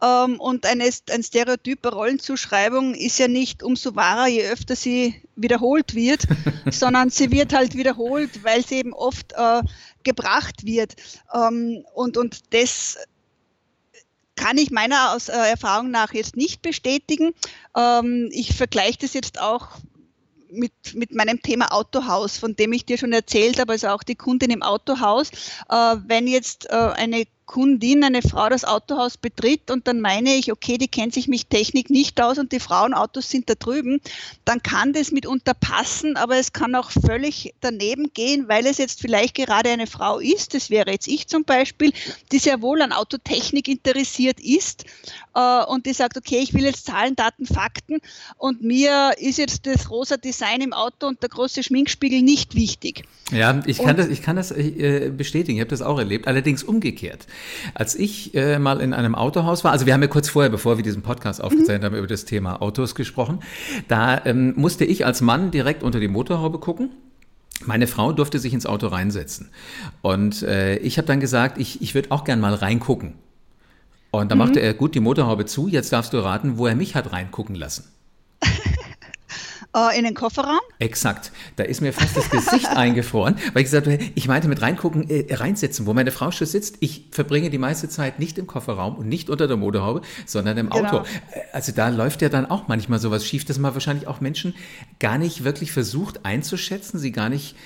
Ähm, 0.02 0.40
und 0.40 0.66
eine, 0.66 0.90
ein 1.10 1.22
Stereotyp 1.22 1.86
Rollenzuschreibung 1.86 2.94
ist 2.94 3.18
ja 3.18 3.28
nicht 3.28 3.62
umso 3.62 3.96
wahrer, 3.96 4.26
je 4.26 4.46
öfter 4.48 4.76
sie 4.76 5.14
wiederholt 5.36 5.94
wird, 5.94 6.26
sondern 6.70 7.10
sie 7.10 7.30
wird 7.30 7.54
halt 7.54 7.74
wiederholt, 7.74 8.44
weil 8.44 8.64
sie 8.64 8.76
eben 8.76 8.92
oft 8.92 9.32
äh, 9.32 9.62
gebracht 10.02 10.64
wird. 10.64 10.96
Ähm, 11.32 11.84
und, 11.94 12.16
und 12.16 12.54
das 12.54 12.98
kann 14.36 14.58
ich 14.58 14.70
meiner 14.70 15.14
aus, 15.14 15.28
äh, 15.28 15.32
Erfahrung 15.32 15.90
nach 15.90 16.12
jetzt 16.12 16.36
nicht 16.36 16.62
bestätigen. 16.62 17.32
Ähm, 17.74 18.28
ich 18.32 18.54
vergleiche 18.54 18.98
das 19.00 19.14
jetzt 19.14 19.40
auch 19.40 19.68
mit, 20.50 20.72
mit 20.94 21.14
meinem 21.14 21.42
Thema 21.42 21.72
Autohaus, 21.72 22.38
von 22.38 22.54
dem 22.54 22.72
ich 22.72 22.84
dir 22.84 22.98
schon 22.98 23.12
erzählt 23.12 23.58
habe, 23.58 23.72
also 23.72 23.88
auch 23.88 24.02
die 24.02 24.14
Kundin 24.14 24.50
im 24.50 24.62
Autohaus. 24.62 25.30
Äh, 25.70 25.96
wenn 26.06 26.26
jetzt 26.26 26.68
äh, 26.70 26.74
eine 26.74 27.24
Kundin, 27.46 28.02
eine 28.02 28.22
Frau 28.22 28.48
das 28.48 28.64
Autohaus 28.64 29.16
betritt 29.16 29.70
und 29.70 29.86
dann 29.86 30.00
meine 30.00 30.34
ich, 30.34 30.50
okay, 30.50 30.78
die 30.78 30.88
kennt 30.88 31.14
sich 31.14 31.28
mit 31.28 31.48
Technik 31.48 31.90
nicht 31.90 32.20
aus 32.20 32.38
und 32.38 32.50
die 32.52 32.60
Frauenautos 32.60 33.30
sind 33.30 33.48
da 33.48 33.54
drüben, 33.54 34.00
dann 34.44 34.62
kann 34.62 34.92
das 34.92 35.12
mitunter 35.12 35.54
passen, 35.54 36.16
aber 36.16 36.36
es 36.36 36.52
kann 36.52 36.74
auch 36.74 36.90
völlig 36.90 37.54
daneben 37.60 38.12
gehen, 38.12 38.48
weil 38.48 38.66
es 38.66 38.78
jetzt 38.78 39.00
vielleicht 39.00 39.36
gerade 39.36 39.70
eine 39.70 39.86
Frau 39.86 40.18
ist, 40.18 40.54
das 40.54 40.70
wäre 40.70 40.90
jetzt 40.90 41.06
ich 41.06 41.28
zum 41.28 41.44
Beispiel, 41.44 41.92
die 42.32 42.38
sehr 42.38 42.60
wohl 42.62 42.82
an 42.82 42.92
Autotechnik 42.92 43.68
interessiert 43.68 44.40
ist 44.40 44.84
äh, 45.34 45.64
und 45.66 45.86
die 45.86 45.92
sagt, 45.92 46.16
okay, 46.16 46.40
ich 46.42 46.52
will 46.52 46.64
jetzt 46.64 46.86
Zahlen, 46.86 47.14
Daten, 47.14 47.46
Fakten 47.46 48.00
und 48.36 48.62
mir 48.62 49.12
ist 49.18 49.38
jetzt 49.38 49.66
das 49.66 49.88
rosa 49.88 50.16
Design 50.16 50.62
im 50.62 50.72
Auto 50.72 51.06
und 51.06 51.22
der 51.22 51.28
große 51.28 51.62
Schminkspiegel 51.62 52.22
nicht 52.22 52.56
wichtig. 52.56 53.04
Ja, 53.30 53.62
ich 53.66 53.78
kann 53.78 53.90
und, 53.90 53.98
das, 53.98 54.08
ich 54.08 54.22
kann 54.22 54.36
das 54.36 54.50
äh, 54.50 55.12
bestätigen, 55.16 55.58
ich 55.58 55.60
habe 55.60 55.70
das 55.70 55.82
auch 55.82 55.98
erlebt, 55.98 56.26
allerdings 56.26 56.64
umgekehrt. 56.64 57.26
Als 57.74 57.94
ich 57.94 58.34
äh, 58.34 58.58
mal 58.58 58.80
in 58.80 58.92
einem 58.92 59.14
Autohaus 59.14 59.64
war, 59.64 59.72
also 59.72 59.86
wir 59.86 59.94
haben 59.94 60.02
ja 60.02 60.08
kurz 60.08 60.28
vorher, 60.28 60.50
bevor 60.50 60.76
wir 60.76 60.84
diesen 60.84 61.02
Podcast 61.02 61.42
aufgezeichnet 61.42 61.82
mhm. 61.82 61.86
haben, 61.86 61.96
über 61.96 62.06
das 62.06 62.24
Thema 62.24 62.62
Autos 62.62 62.94
gesprochen, 62.94 63.40
da 63.88 64.24
ähm, 64.24 64.54
musste 64.56 64.84
ich 64.84 65.06
als 65.06 65.20
Mann 65.20 65.50
direkt 65.50 65.82
unter 65.82 66.00
die 66.00 66.08
Motorhaube 66.08 66.58
gucken. 66.58 66.90
Meine 67.64 67.86
Frau 67.86 68.12
durfte 68.12 68.38
sich 68.38 68.52
ins 68.52 68.66
Auto 68.66 68.88
reinsetzen. 68.88 69.50
Und 70.02 70.42
äh, 70.42 70.76
ich 70.78 70.98
habe 70.98 71.06
dann 71.06 71.20
gesagt, 71.20 71.58
ich, 71.58 71.80
ich 71.80 71.94
würde 71.94 72.10
auch 72.10 72.24
gern 72.24 72.40
mal 72.40 72.54
reingucken. 72.54 73.14
Und 74.10 74.30
da 74.30 74.34
mhm. 74.34 74.40
machte 74.40 74.60
er 74.60 74.74
gut 74.74 74.94
die 74.94 75.00
Motorhaube 75.00 75.46
zu. 75.46 75.68
Jetzt 75.68 75.92
darfst 75.92 76.12
du 76.12 76.18
raten, 76.18 76.58
wo 76.58 76.66
er 76.66 76.74
mich 76.74 76.94
hat 76.94 77.12
reingucken 77.12 77.54
lassen. 77.54 77.84
Äh, 79.76 79.98
in 79.98 80.04
den 80.04 80.14
Kofferraum? 80.14 80.60
Exakt. 80.78 81.32
Da 81.56 81.64
ist 81.64 81.80
mir 81.80 81.92
fast 81.92 82.16
das 82.16 82.30
Gesicht 82.30 82.68
eingefroren, 82.76 83.36
weil 83.52 83.62
ich 83.62 83.66
gesagt 83.66 83.86
habe, 83.86 83.98
ich 84.14 84.28
meinte 84.28 84.48
mit 84.48 84.62
reingucken, 84.62 85.08
äh, 85.10 85.34
reinsetzen, 85.34 85.86
wo 85.86 85.92
meine 85.92 86.10
Frau 86.10 86.30
schon 86.30 86.46
sitzt. 86.46 86.76
Ich 86.80 87.06
verbringe 87.10 87.50
die 87.50 87.58
meiste 87.58 87.88
Zeit 87.88 88.18
nicht 88.18 88.38
im 88.38 88.46
Kofferraum 88.46 88.96
und 88.96 89.08
nicht 89.08 89.30
unter 89.30 89.46
der 89.46 89.56
Motorhaube, 89.56 90.02
sondern 90.24 90.56
im 90.56 90.70
genau. 90.70 90.84
Auto. 90.86 90.96
Äh, 91.32 91.40
also 91.52 91.72
da 91.72 91.88
läuft 91.88 92.22
ja 92.22 92.28
dann 92.28 92.46
auch 92.46 92.68
manchmal 92.68 92.98
sowas 92.98 93.26
schief, 93.26 93.44
dass 93.44 93.58
man 93.58 93.74
wahrscheinlich 93.74 94.06
auch 94.06 94.20
Menschen 94.20 94.54
gar 94.98 95.18
nicht 95.18 95.44
wirklich 95.44 95.72
versucht 95.72 96.24
einzuschätzen, 96.24 96.98
sie 96.98 97.12
gar 97.12 97.28
nicht 97.28 97.56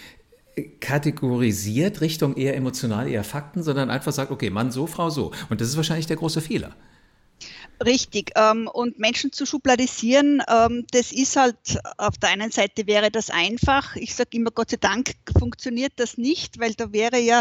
äh, 0.57 0.63
kategorisiert 0.81 2.01
Richtung 2.01 2.37
eher 2.37 2.57
emotional, 2.57 3.09
eher 3.09 3.25
Fakten, 3.25 3.63
sondern 3.63 3.91
einfach 3.91 4.13
sagt, 4.13 4.31
okay, 4.31 4.51
Mann 4.51 4.71
so, 4.71 4.87
Frau 4.87 5.11
so. 5.11 5.33
Und 5.49 5.61
das 5.61 5.69
ist 5.69 5.77
wahrscheinlich 5.77 6.07
der 6.07 6.17
große 6.17 6.41
Fehler. 6.41 6.75
Richtig. 7.83 8.33
Ähm, 8.37 8.69
und 8.71 8.99
Menschen 8.99 9.33
zu 9.33 9.47
schubladisieren, 9.47 10.43
ähm, 10.49 10.87
das 10.93 11.13
ist 11.13 11.37
halt, 11.37 11.57
auf 11.97 12.19
der 12.19 12.29
einen 12.29 12.51
Seite 12.51 12.87
wäre 12.87 13.11
das 13.11 13.31
einfach. 13.31 13.97
Ich 13.97 14.15
sage 14.15 14.31
immer, 14.33 14.51
Gott 14.51 14.71
sei 14.71 14.77
Dank 14.77 15.15
funktioniert 15.39 15.95
das 15.97 16.19
nicht, 16.19 16.61
weil 16.61 16.75
da 16.75 16.93
wäre 16.93 17.19
ja 17.19 17.41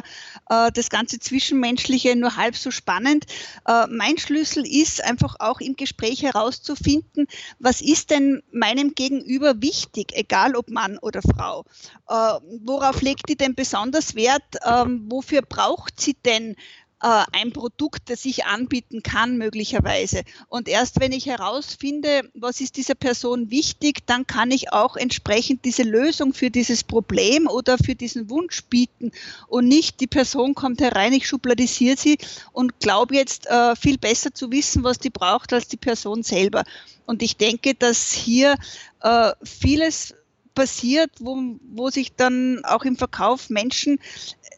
äh, 0.49 0.71
das 0.71 0.89
ganze 0.89 1.19
Zwischenmenschliche 1.19 2.15
nur 2.15 2.37
halb 2.37 2.55
so 2.55 2.71
spannend. 2.71 3.25
Äh, 3.67 3.87
mein 3.87 4.17
Schlüssel 4.17 4.65
ist 4.65 5.03
einfach 5.03 5.35
auch 5.39 5.59
im 5.59 5.75
Gespräch 5.75 6.23
herauszufinden, 6.23 7.27
was 7.59 7.81
ist 7.81 8.09
denn 8.09 8.41
meinem 8.53 8.95
Gegenüber 8.95 9.61
wichtig, 9.61 10.13
egal 10.13 10.55
ob 10.55 10.69
Mann 10.69 10.97
oder 10.99 11.21
Frau. 11.21 11.65
Äh, 12.07 12.39
worauf 12.65 13.01
legt 13.01 13.27
die 13.27 13.35
denn 13.35 13.55
besonders 13.55 14.15
Wert? 14.15 14.55
Ähm, 14.65 15.05
wofür 15.09 15.41
braucht 15.41 15.99
sie 15.99 16.13
denn 16.13 16.55
äh, 17.01 17.23
ein 17.31 17.51
Produkt, 17.51 18.09
das 18.09 18.25
ich 18.25 18.45
anbieten 18.45 19.03
kann, 19.03 19.37
möglicherweise. 19.37 20.23
Und 20.47 20.67
erst 20.67 20.99
wenn 20.99 21.11
ich 21.11 21.25
herausfinde, 21.25 22.29
was 22.33 22.61
ist 22.61 22.77
dieser 22.77 22.95
Person 22.95 23.49
wichtig, 23.49 24.05
dann 24.05 24.27
kann 24.27 24.51
ich 24.51 24.73
auch 24.73 24.95
entsprechend 24.95 25.65
diese 25.65 25.83
Lösung 25.83 26.33
für 26.33 26.49
dieses 26.49 26.83
Problem 26.83 27.47
oder 27.47 27.77
für 27.77 27.95
diesen 27.95 28.29
Wunsch 28.29 28.63
bieten 28.65 29.11
und 29.47 29.67
nicht 29.67 29.99
die 30.01 30.07
Person 30.07 30.55
kommt 30.55 30.81
herein, 30.81 31.13
ich 31.13 31.27
schubladisiere 31.27 31.97
sie 31.97 32.17
und 32.51 32.79
glaube 32.79 33.15
jetzt 33.15 33.47
äh, 33.47 33.75
viel 33.75 33.97
besser 33.97 34.33
zu 34.33 34.51
wissen, 34.51 34.83
was 34.83 34.99
die 34.99 35.09
braucht, 35.09 35.53
als 35.53 35.67
die 35.67 35.77
Person 35.77 36.23
selber. 36.23 36.63
Und 37.05 37.23
ich 37.23 37.37
denke, 37.37 37.75
dass 37.75 38.11
hier 38.11 38.55
äh, 39.01 39.31
vieles 39.43 40.13
passiert, 40.59 41.11
wo, 41.19 41.55
wo 41.71 41.89
sich 41.89 42.15
dann 42.15 42.65
auch 42.65 42.83
im 42.83 42.97
Verkauf 42.97 43.49
Menschen 43.49 43.99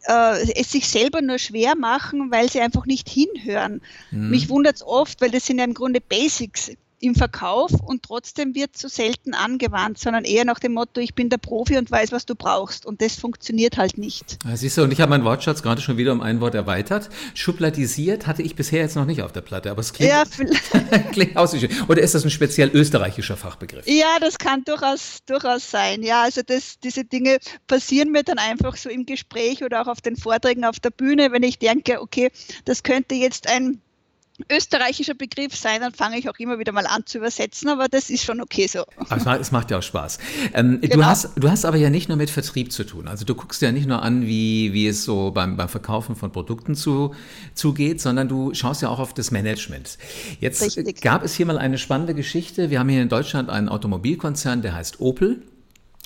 äh, 0.06 0.52
es 0.60 0.72
sich 0.72 0.88
selber 0.88 1.20
nur 1.20 1.38
schwer 1.38 1.76
machen, 1.76 2.30
weil 2.30 2.50
sie 2.50 2.60
einfach 2.60 2.86
nicht 2.86 3.08
hinhören. 3.08 3.80
Mhm. 4.10 4.30
Mich 4.30 4.48
wundert 4.48 4.76
es 4.76 4.82
oft, 4.82 5.20
weil 5.20 5.30
das 5.30 5.46
sind 5.46 5.58
ja 5.58 5.64
im 5.64 5.74
Grunde 5.74 6.00
Basics 6.00 6.72
im 7.02 7.14
Verkauf 7.14 7.72
und 7.72 8.04
trotzdem 8.04 8.54
wird 8.54 8.76
so 8.76 8.88
selten 8.88 9.34
angewandt, 9.34 9.98
sondern 9.98 10.24
eher 10.24 10.44
nach 10.44 10.60
dem 10.60 10.74
Motto, 10.74 11.00
ich 11.00 11.14
bin 11.14 11.28
der 11.30 11.38
Profi 11.38 11.76
und 11.76 11.90
weiß, 11.90 12.12
was 12.12 12.26
du 12.26 12.34
brauchst. 12.34 12.86
Und 12.86 13.02
das 13.02 13.16
funktioniert 13.16 13.76
halt 13.76 13.98
nicht. 13.98 14.38
Ja, 14.46 14.56
siehst 14.56 14.78
du, 14.78 14.82
und 14.82 14.92
ich 14.92 15.00
habe 15.00 15.10
meinen 15.10 15.24
Wortschatz 15.24 15.62
gerade 15.62 15.80
schon 15.80 15.96
wieder 15.96 16.12
um 16.12 16.20
ein 16.20 16.40
Wort 16.40 16.54
erweitert. 16.54 17.10
Schubladisiert 17.34 18.26
hatte 18.26 18.42
ich 18.42 18.54
bisher 18.54 18.80
jetzt 18.80 18.94
noch 18.94 19.04
nicht 19.04 19.22
auf 19.22 19.32
der 19.32 19.40
Platte, 19.40 19.70
aber 19.70 19.80
es 19.80 19.92
klingt, 19.92 20.12
ja, 20.12 20.22
klingt 21.12 21.36
aussichtlich. 21.36 21.88
Oder 21.88 22.02
ist 22.02 22.14
das 22.14 22.24
ein 22.24 22.30
speziell 22.30 22.70
österreichischer 22.72 23.36
Fachbegriff? 23.36 23.86
Ja, 23.86 24.18
das 24.20 24.38
kann 24.38 24.62
durchaus, 24.64 25.18
durchaus 25.26 25.68
sein. 25.68 26.04
Ja, 26.04 26.22
also 26.22 26.42
das, 26.46 26.78
diese 26.78 27.04
Dinge 27.04 27.38
passieren 27.66 28.12
mir 28.12 28.22
dann 28.22 28.38
einfach 28.38 28.76
so 28.76 28.88
im 28.88 29.06
Gespräch 29.06 29.64
oder 29.64 29.82
auch 29.82 29.88
auf 29.88 30.00
den 30.00 30.16
Vorträgen 30.16 30.64
auf 30.64 30.78
der 30.78 30.90
Bühne, 30.90 31.32
wenn 31.32 31.42
ich 31.42 31.58
denke, 31.58 32.00
okay, 32.00 32.30
das 32.64 32.84
könnte 32.84 33.16
jetzt 33.16 33.48
ein 33.48 33.80
österreichischer 34.50 35.14
Begriff 35.14 35.54
sein, 35.54 35.80
dann 35.80 35.92
fange 35.92 36.18
ich 36.18 36.28
auch 36.28 36.38
immer 36.38 36.58
wieder 36.58 36.72
mal 36.72 36.86
an 36.86 37.04
zu 37.04 37.18
übersetzen, 37.18 37.68
aber 37.68 37.88
das 37.88 38.10
ist 38.10 38.24
schon 38.24 38.40
okay 38.40 38.66
so. 38.66 38.84
Aber 39.08 39.40
es 39.40 39.52
macht 39.52 39.70
ja 39.70 39.78
auch 39.78 39.82
Spaß. 39.82 40.18
Ähm, 40.54 40.80
genau. 40.80 40.96
du, 40.96 41.06
hast, 41.06 41.30
du 41.36 41.50
hast 41.50 41.64
aber 41.64 41.76
ja 41.76 41.90
nicht 41.90 42.08
nur 42.08 42.16
mit 42.16 42.30
Vertrieb 42.30 42.72
zu 42.72 42.84
tun. 42.84 43.08
Also 43.08 43.24
du 43.24 43.34
guckst 43.34 43.60
ja 43.62 43.72
nicht 43.72 43.86
nur 43.86 44.02
an, 44.02 44.26
wie, 44.26 44.72
wie 44.72 44.86
es 44.86 45.04
so 45.04 45.30
beim, 45.30 45.56
beim 45.56 45.68
Verkaufen 45.68 46.16
von 46.16 46.32
Produkten 46.32 46.74
zu, 46.74 47.14
zugeht, 47.54 48.00
sondern 48.00 48.28
du 48.28 48.54
schaust 48.54 48.82
ja 48.82 48.88
auch 48.88 48.98
auf 48.98 49.14
das 49.14 49.30
Management. 49.30 49.98
Jetzt 50.40 50.62
Richtig. 50.62 51.00
gab 51.02 51.22
es 51.24 51.34
hier 51.34 51.46
mal 51.46 51.58
eine 51.58 51.78
spannende 51.78 52.14
Geschichte. 52.14 52.70
Wir 52.70 52.80
haben 52.80 52.88
hier 52.88 53.02
in 53.02 53.08
Deutschland 53.08 53.50
einen 53.50 53.68
Automobilkonzern, 53.68 54.62
der 54.62 54.74
heißt 54.74 55.00
Opel. 55.00 55.42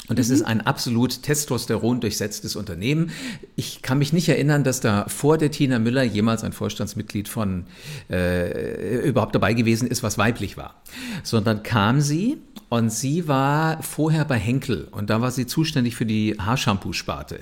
Und 0.09 0.19
es 0.19 0.29
mhm. 0.29 0.35
ist 0.35 0.43
ein 0.43 0.61
absolut 0.61 1.23
Testosteron 1.23 2.01
durchsetztes 2.01 2.57
Unternehmen. 2.57 3.11
Ich 3.57 3.83
kann 3.83 3.99
mich 3.99 4.13
nicht 4.13 4.29
erinnern, 4.29 4.65
dass 4.65 4.81
da 4.81 5.07
vor 5.09 5.39
der 5.39 5.51
Tina 5.51 5.79
Müller 5.79 6.03
jemals 6.03 6.45
ein 6.45 6.53
Vorstandsmitglied 6.53 7.29
von 7.29 7.65
äh, 8.11 9.07
überhaupt 9.07 9.35
dabei 9.35 9.55
gewesen 9.55 9.89
ist, 9.89 10.03
was 10.03 10.19
weiblich 10.19 10.57
war. 10.57 10.83
Sondern 11.23 11.63
kam 11.63 12.01
sie 12.01 12.39
und 12.69 12.91
sie 12.91 13.29
war 13.29 13.83
vorher 13.83 14.25
bei 14.25 14.39
Henkel 14.39 14.89
und 14.91 15.11
da 15.11 15.21
war 15.21 15.31
sie 15.31 15.47
zuständig 15.47 15.97
für 15.97 16.07
die 16.07 16.37
Haarshampoo-Sparte. 16.39 17.41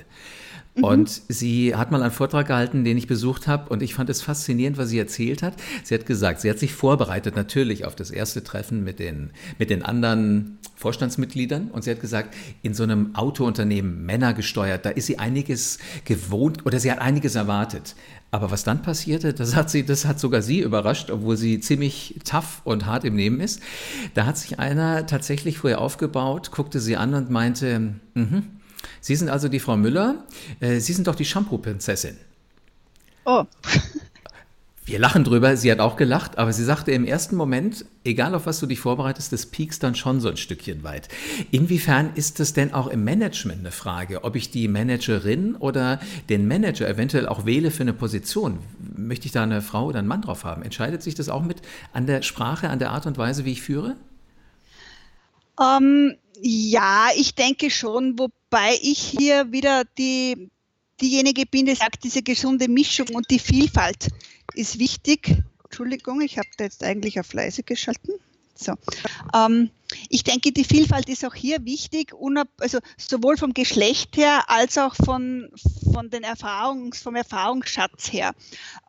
Mhm. 0.75 0.83
Und 0.83 1.21
sie 1.29 1.75
hat 1.75 1.91
mal 1.91 2.01
einen 2.01 2.11
Vortrag 2.11 2.47
gehalten, 2.47 2.83
den 2.83 2.97
ich 2.97 3.07
besucht 3.07 3.47
habe, 3.47 3.69
und 3.69 3.81
ich 3.81 3.93
fand 3.93 4.09
es 4.09 4.21
faszinierend, 4.21 4.77
was 4.77 4.89
sie 4.89 4.99
erzählt 4.99 5.41
hat. 5.41 5.53
Sie 5.83 5.93
hat 5.93 6.05
gesagt, 6.05 6.41
sie 6.41 6.49
hat 6.49 6.59
sich 6.59 6.73
vorbereitet 6.73 7.35
natürlich 7.35 7.85
auf 7.85 7.95
das 7.95 8.11
erste 8.11 8.43
Treffen 8.43 8.83
mit 8.83 8.99
den, 8.99 9.31
mit 9.57 9.69
den 9.69 9.83
anderen 9.83 10.57
Vorstandsmitgliedern 10.75 11.69
und 11.71 11.83
sie 11.83 11.91
hat 11.91 12.01
gesagt, 12.01 12.35
in 12.61 12.73
so 12.73 12.83
einem 12.83 13.15
Autounternehmen, 13.15 14.05
Männer 14.05 14.33
gesteuert, 14.33 14.85
da 14.85 14.89
ist 14.89 15.05
sie 15.05 15.17
einiges 15.19 15.79
gewohnt 16.03 16.65
oder 16.65 16.79
sie 16.79 16.91
hat 16.91 16.99
einiges 16.99 17.35
erwartet. 17.35 17.95
Aber 18.31 18.51
was 18.51 18.65
dann 18.65 18.81
passierte, 18.81 19.33
das 19.33 19.55
hat, 19.55 19.69
sie, 19.69 19.85
das 19.85 20.05
hat 20.05 20.19
sogar 20.19 20.41
sie 20.41 20.59
überrascht, 20.59 21.09
obwohl 21.09 21.37
sie 21.37 21.61
ziemlich 21.61 22.19
tough 22.25 22.61
und 22.65 22.85
hart 22.85 23.05
im 23.05 23.15
Leben 23.15 23.39
ist. 23.39 23.61
Da 24.13 24.25
hat 24.25 24.37
sich 24.37 24.59
einer 24.59 25.05
tatsächlich 25.05 25.59
vorher 25.59 25.79
aufgebaut, 25.79 26.51
guckte 26.51 26.81
sie 26.81 26.97
an 26.97 27.13
und 27.13 27.29
meinte, 27.29 27.93
mhm, 28.13 28.43
Sie 29.01 29.15
sind 29.15 29.29
also 29.29 29.47
die 29.47 29.59
Frau 29.59 29.77
Müller. 29.77 30.23
Äh, 30.59 30.79
Sie 30.79 30.93
sind 30.93 31.07
doch 31.07 31.15
die 31.15 31.25
Shampoo-Prinzessin. 31.25 32.17
Oh. 33.25 33.45
Wir 34.87 34.99
lachen 34.99 35.23
drüber, 35.23 35.57
sie 35.57 35.71
hat 35.71 35.79
auch 35.79 35.97
gelacht, 35.97 36.37
aber 36.37 36.53
sie 36.53 36.63
sagte 36.63 36.91
im 36.91 37.05
ersten 37.05 37.35
Moment, 37.35 37.85
egal 38.03 38.35
auf 38.35 38.45
was 38.45 38.59
du 38.59 38.67
dich 38.67 38.79
vorbereitest, 38.79 39.33
das 39.33 39.47
piekst 39.47 39.81
dann 39.81 39.95
schon 39.95 40.21
so 40.21 40.29
ein 40.29 40.37
Stückchen 40.37 40.83
weit. 40.83 41.09
Inwiefern 41.49 42.11
ist 42.13 42.39
das 42.39 42.53
denn 42.53 42.71
auch 42.71 42.85
im 42.85 43.03
Management 43.03 43.61
eine 43.61 43.71
Frage, 43.71 44.23
ob 44.23 44.35
ich 44.35 44.51
die 44.51 44.67
Managerin 44.67 45.55
oder 45.55 45.99
den 46.29 46.47
Manager 46.47 46.87
eventuell 46.87 47.27
auch 47.27 47.47
wähle 47.47 47.71
für 47.71 47.81
eine 47.81 47.93
Position? 47.93 48.59
Möchte 48.95 49.25
ich 49.25 49.31
da 49.31 49.41
eine 49.41 49.63
Frau 49.63 49.87
oder 49.87 49.97
einen 49.97 50.07
Mann 50.07 50.21
drauf 50.21 50.43
haben? 50.43 50.61
Entscheidet 50.61 51.01
sich 51.01 51.15
das 51.15 51.29
auch 51.29 51.41
mit 51.41 51.63
an 51.91 52.05
der 52.05 52.21
Sprache, 52.21 52.69
an 52.69 52.77
der 52.77 52.91
Art 52.91 53.07
und 53.07 53.17
Weise, 53.17 53.43
wie 53.43 53.53
ich 53.53 53.63
führe? 53.63 53.95
Um, 55.57 55.65
ähm, 55.81 56.15
ja, 56.41 57.09
ich 57.15 57.35
denke 57.35 57.69
schon, 57.69 58.17
wobei 58.19 58.77
ich 58.81 58.99
hier 58.99 59.51
wieder 59.51 59.83
die, 59.97 60.49
diejenige 61.01 61.45
bin, 61.45 61.65
die 61.65 61.75
sagt, 61.75 62.03
diese 62.03 62.21
gesunde 62.21 62.67
Mischung 62.67 63.07
und 63.13 63.29
die 63.29 63.39
Vielfalt 63.39 64.09
ist 64.53 64.79
wichtig. 64.79 65.43
Entschuldigung, 65.63 66.21
ich 66.21 66.37
habe 66.37 66.47
da 66.57 66.63
jetzt 66.63 66.83
eigentlich 66.83 67.19
auf 67.19 67.33
leise 67.33 67.63
geschalten. 67.63 68.13
So. 68.57 68.73
Ähm, 69.33 69.69
ich 70.09 70.23
denke, 70.23 70.51
die 70.51 70.63
Vielfalt 70.63 71.09
ist 71.09 71.25
auch 71.25 71.35
hier 71.35 71.63
wichtig, 71.65 72.13
also 72.59 72.79
sowohl 72.97 73.37
vom 73.37 73.53
Geschlecht 73.53 74.17
her 74.17 74.45
als 74.47 74.77
auch 74.77 74.95
von, 74.95 75.49
von 75.93 76.09
den 76.09 76.23
Erfahrungs, 76.23 77.01
vom 77.01 77.15
Erfahrungsschatz 77.15 78.11
her. 78.11 78.33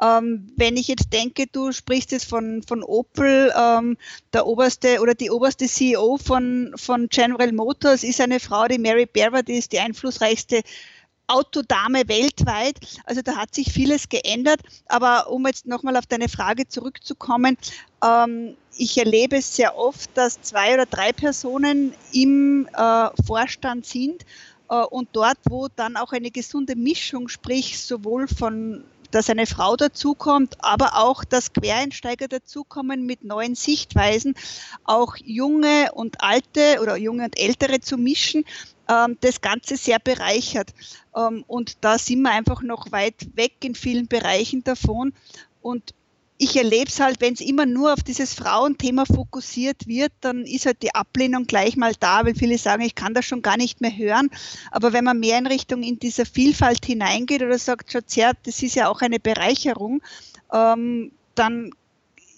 Ähm, 0.01 0.53
wenn 0.57 0.77
ich 0.77 0.89
jetzt 0.89 1.13
denke, 1.13 1.47
du 1.51 1.73
sprichst 1.73 2.13
jetzt 2.13 2.29
von, 2.29 2.63
von 2.63 2.83
Opel, 2.83 3.53
ähm, 3.57 3.97
der 4.33 4.47
oberste 4.47 5.01
oder 5.01 5.15
die 5.15 5.31
oberste 5.31 5.67
CEO 5.67 6.17
von, 6.17 6.73
von 6.77 7.09
General 7.09 7.53
Motors 7.53 8.03
ist 8.05 8.21
eine 8.21 8.41
Frau, 8.41 8.67
die 8.67 8.79
Mary 8.79 9.07
Barber, 9.07 9.43
die 9.43 9.59
ist 9.59 9.73
die 9.73 9.81
einflussreichste 9.81 10.63
Autodame 11.26 12.09
weltweit. 12.09 12.78
Also 13.04 13.23
da 13.23 13.37
hat 13.37 13.54
sich 13.54 13.73
vieles 13.73 14.09
geändert. 14.09 14.61
Aber 14.87 15.30
um 15.30 15.47
jetzt 15.47 15.66
nochmal 15.66 15.97
auf 15.97 16.06
deine 16.06 16.28
Frage 16.28 16.68
zurückzukommen, 16.68 17.56
ähm, 18.04 18.56
ich 18.76 18.99
erlebe 18.99 19.37
es 19.37 19.56
sehr 19.56 19.76
oft, 19.76 20.11
dass 20.14 20.40
zwei 20.42 20.75
oder 20.75 20.87
drei 20.87 21.12
Personen 21.12 21.95
im 22.12 22.68
äh, 22.76 23.09
Vorstand 23.26 23.87
sind 23.87 24.25
äh, 24.68 24.76
und 24.76 25.09
dort, 25.12 25.38
wo 25.49 25.68
dann 25.75 25.97
auch 25.97 26.12
eine 26.12 26.30
gesunde 26.30 26.76
Mischung, 26.76 27.28
sprich 27.28 27.80
sowohl 27.80 28.28
von 28.28 28.85
dass 29.12 29.30
eine 29.30 29.47
Frau 29.47 29.76
dazukommt, 29.76 30.56
aber 30.59 30.97
auch, 30.97 31.25
dass 31.25 31.52
Quereinsteiger 31.52 32.28
dazukommen 32.28 33.06
mit 33.06 33.25
neuen 33.25 33.54
Sichtweisen, 33.54 34.35
auch 34.85 35.16
junge 35.16 35.92
und 35.95 36.23
alte 36.23 36.80
oder 36.83 36.97
junge 36.97 37.25
und 37.25 37.38
ältere 37.38 37.80
zu 37.80 37.97
mischen, 37.97 38.45
ähm, 38.88 39.16
das 39.21 39.40
Ganze 39.40 39.76
sehr 39.76 39.99
bereichert. 39.99 40.75
Ähm, 41.14 41.45
und 41.47 41.78
da 41.83 41.99
sind 41.99 42.23
wir 42.23 42.31
einfach 42.31 42.62
noch 42.62 42.93
weit 42.93 43.26
weg 43.35 43.52
in 43.62 43.75
vielen 43.75 44.09
Bereichen 44.09 44.64
davon. 44.64 45.12
Und 45.62 45.95
ich 46.38 46.57
erlebe 46.57 46.88
es 46.88 47.00
halt, 47.00 47.21
wenn 47.21 47.33
es 47.33 47.40
immer 47.40 47.64
nur 47.64 47.93
auf 47.93 48.02
dieses 48.02 48.35
Frauenthema 48.35 49.07
fokussiert 49.07 49.87
wird, 49.87 50.12
dann 50.21 50.45
ist 50.45 50.66
halt 50.66 50.83
die 50.83 50.95
Ablehnung 50.95 51.47
gleich 51.47 51.76
mal 51.76 51.95
da, 51.99 52.25
weil 52.25 52.35
viele 52.35 52.59
sagen, 52.59 52.83
ich 52.83 52.95
kann 52.95 53.14
das 53.14 53.25
schon 53.25 53.40
gar 53.43 53.57
nicht 53.57 53.81
mehr 53.81 53.97
hören. 53.97 54.31
Aber 54.71 54.93
wenn 54.93 55.05
man 55.05 55.19
mehr 55.19 55.38
in 55.38 55.47
Richtung 55.47 55.83
in 55.83 55.99
dieser 55.99 56.26
Vielfalt 56.26 56.85
hineingeht 56.85 57.43
oder 57.43 57.59
sagt, 57.59 57.93
schaut 57.93 58.14
her, 58.14 58.33
das 58.45 58.62
ist 58.62 58.75
ja 58.75 58.88
auch 58.88 59.00
eine 59.00 59.19
Bereicherung, 59.19 60.02
ähm, 60.52 61.11
dann 61.35 61.73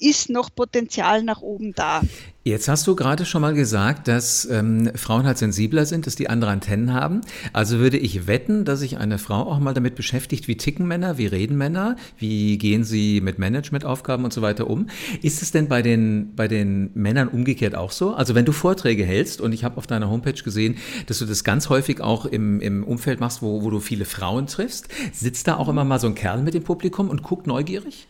ist 0.00 0.31
noch 0.31 0.55
Potenzial 0.55 1.23
nach 1.23 1.40
oben 1.40 1.75
da. 1.75 2.02
Jetzt 2.49 2.67
hast 2.67 2.87
du 2.87 2.97
gerade 2.97 3.26
schon 3.26 3.43
mal 3.43 3.52
gesagt, 3.52 4.09
dass 4.09 4.49
ähm, 4.50 4.90
Frauen 4.95 5.26
halt 5.26 5.37
sensibler 5.37 5.85
sind, 5.85 6.07
dass 6.07 6.17
die 6.17 6.31
andere 6.31 6.50
Antennen 6.50 6.95
haben. 6.95 7.21
Also 7.52 7.78
würde 7.78 7.99
ich 7.99 8.26
wetten, 8.26 8.64
dass 8.64 8.81
sich 8.81 8.97
eine 8.97 9.19
Frau 9.19 9.43
auch 9.43 9.59
mal 9.59 9.75
damit 9.75 9.97
beschäftigt, 9.97 10.49
wie 10.49 10.57
ticken 10.57 10.87
Männer, 10.87 11.19
wie 11.19 11.26
reden 11.26 11.59
Männer, 11.59 11.97
wie 12.17 12.57
gehen 12.57 12.85
sie 12.85 13.21
mit 13.21 13.38
Managementaufgaben 13.38 14.25
und 14.25 14.33
so 14.33 14.40
weiter 14.40 14.71
um. 14.71 14.87
Ist 15.21 15.43
es 15.43 15.50
denn 15.50 15.69
bei 15.69 15.83
den, 15.83 16.35
bei 16.37 16.49
den 16.49 16.90
Männern 16.95 17.28
umgekehrt 17.28 17.75
auch 17.75 17.93
so? 17.93 18.14
Also 18.14 18.35
wenn 18.35 18.47
du 18.47 18.52
Vorträge 18.52 19.05
hältst 19.05 19.43
und 19.43 19.52
ich 19.52 19.62
habe 19.62 19.76
auf 19.76 19.87
deiner 19.87 20.09
Homepage 20.09 20.43
gesehen, 20.43 20.78
dass 21.07 21.19
du 21.19 21.26
das 21.26 21.45
ganz 21.45 21.69
häufig 21.69 22.00
auch 22.00 22.25
im, 22.25 22.62
im 22.62 22.83
Umfeld 22.83 23.21
machst, 23.21 23.43
wo, 23.43 23.62
wo 23.62 23.69
du 23.69 23.81
viele 23.81 24.07
Frauen 24.07 24.47
triffst, 24.47 24.88
sitzt 25.12 25.49
da 25.49 25.57
auch 25.57 25.69
immer 25.69 25.85
mal 25.85 26.00
so 26.00 26.07
ein 26.07 26.14
Kerl 26.14 26.43
mit 26.43 26.55
dem 26.55 26.64
Publikum 26.64 27.11
und 27.11 27.23
guckt 27.23 27.47
neugierig? 27.47 28.08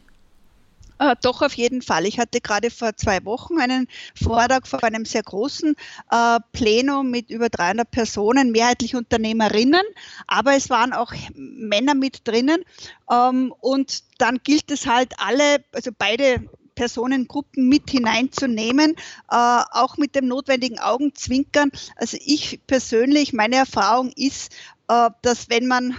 Äh, 0.98 1.14
doch, 1.22 1.42
auf 1.42 1.54
jeden 1.54 1.82
Fall. 1.82 2.06
Ich 2.06 2.18
hatte 2.18 2.40
gerade 2.40 2.70
vor 2.70 2.96
zwei 2.96 3.24
Wochen 3.24 3.58
einen 3.58 3.86
Vortrag 4.14 4.66
vor 4.66 4.82
einem 4.82 5.04
sehr 5.04 5.22
großen 5.22 5.74
äh, 6.10 6.38
Plenum 6.52 7.10
mit 7.10 7.30
über 7.30 7.48
300 7.48 7.90
Personen, 7.90 8.50
mehrheitlich 8.50 8.96
Unternehmerinnen, 8.96 9.82
aber 10.26 10.54
es 10.54 10.70
waren 10.70 10.92
auch 10.92 11.12
Männer 11.34 11.94
mit 11.94 12.26
drinnen. 12.26 12.64
Ähm, 13.10 13.54
und 13.60 14.02
dann 14.18 14.40
gilt 14.42 14.70
es 14.70 14.86
halt 14.86 15.14
alle, 15.18 15.64
also 15.72 15.90
beide 15.96 16.48
Personengruppen 16.74 17.68
mit 17.68 17.90
hineinzunehmen, 17.90 18.92
äh, 19.30 19.62
auch 19.72 19.96
mit 19.96 20.14
dem 20.14 20.28
notwendigen 20.28 20.78
Augenzwinkern. 20.78 21.70
Also 21.96 22.16
ich 22.20 22.60
persönlich, 22.66 23.32
meine 23.32 23.56
Erfahrung 23.56 24.12
ist, 24.14 24.52
äh, 24.88 25.10
dass 25.22 25.48
wenn 25.50 25.66
man 25.66 25.96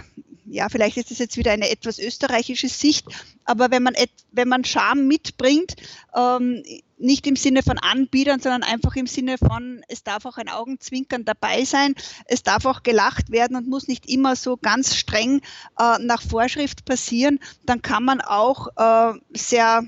ja, 0.50 0.68
vielleicht 0.68 0.96
ist 0.96 1.10
das 1.10 1.18
jetzt 1.18 1.36
wieder 1.36 1.52
eine 1.52 1.70
etwas 1.70 1.98
österreichische 1.98 2.68
Sicht, 2.68 3.06
aber 3.44 3.70
wenn 3.70 3.82
man, 3.82 3.94
wenn 4.32 4.48
man 4.48 4.64
Scham 4.64 5.06
mitbringt, 5.06 5.76
ähm, 6.14 6.62
nicht 6.98 7.26
im 7.26 7.36
Sinne 7.36 7.62
von 7.62 7.78
Anbietern, 7.78 8.40
sondern 8.40 8.62
einfach 8.62 8.96
im 8.96 9.06
Sinne 9.06 9.38
von, 9.38 9.82
es 9.88 10.02
darf 10.02 10.26
auch 10.26 10.36
ein 10.36 10.48
Augenzwinkern 10.48 11.24
dabei 11.24 11.64
sein, 11.64 11.94
es 12.26 12.42
darf 12.42 12.66
auch 12.66 12.82
gelacht 12.82 13.30
werden 13.30 13.56
und 13.56 13.68
muss 13.68 13.88
nicht 13.88 14.08
immer 14.08 14.36
so 14.36 14.56
ganz 14.56 14.96
streng 14.96 15.40
äh, 15.78 15.98
nach 16.00 16.20
Vorschrift 16.20 16.84
passieren, 16.84 17.38
dann 17.64 17.80
kann 17.80 18.04
man 18.04 18.20
auch 18.20 18.68
äh, 18.76 19.18
sehr 19.32 19.84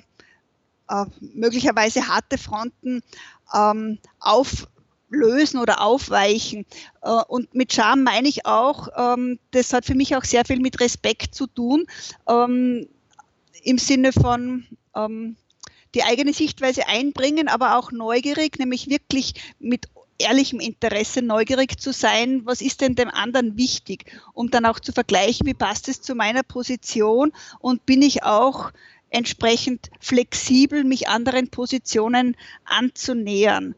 äh, 0.88 1.04
möglicherweise 1.20 2.06
harte 2.06 2.38
Fronten 2.38 3.02
ähm, 3.52 3.98
auf 4.20 4.68
lösen 5.12 5.58
oder 5.58 5.80
aufweichen. 5.80 6.66
Äh, 7.02 7.10
und 7.28 7.54
mit 7.54 7.72
Charme 7.72 8.02
meine 8.02 8.28
ich 8.28 8.46
auch, 8.46 8.88
ähm, 8.96 9.38
das 9.50 9.72
hat 9.72 9.84
für 9.84 9.94
mich 9.94 10.16
auch 10.16 10.24
sehr 10.24 10.44
viel 10.44 10.60
mit 10.60 10.80
Respekt 10.80 11.34
zu 11.34 11.46
tun, 11.46 11.86
ähm, 12.28 12.88
im 13.62 13.78
Sinne 13.78 14.12
von 14.12 14.66
ähm, 14.96 15.36
die 15.94 16.02
eigene 16.04 16.32
Sichtweise 16.32 16.88
einbringen, 16.88 17.48
aber 17.48 17.76
auch 17.78 17.92
neugierig, 17.92 18.58
nämlich 18.58 18.88
wirklich 18.88 19.34
mit 19.58 19.88
ehrlichem 20.18 20.60
Interesse 20.60 21.20
neugierig 21.22 21.80
zu 21.80 21.92
sein, 21.92 22.42
was 22.44 22.60
ist 22.60 22.80
denn 22.80 22.94
dem 22.94 23.10
anderen 23.10 23.56
wichtig, 23.56 24.04
um 24.32 24.50
dann 24.50 24.66
auch 24.66 24.80
zu 24.80 24.92
vergleichen, 24.92 25.46
wie 25.46 25.54
passt 25.54 25.88
es 25.88 26.00
zu 26.00 26.14
meiner 26.14 26.42
Position 26.42 27.32
und 27.58 27.84
bin 27.86 28.02
ich 28.02 28.22
auch 28.22 28.72
entsprechend 29.10 29.90
flexibel, 30.00 30.84
mich 30.84 31.08
anderen 31.08 31.48
Positionen 31.48 32.36
anzunähern. 32.64 33.74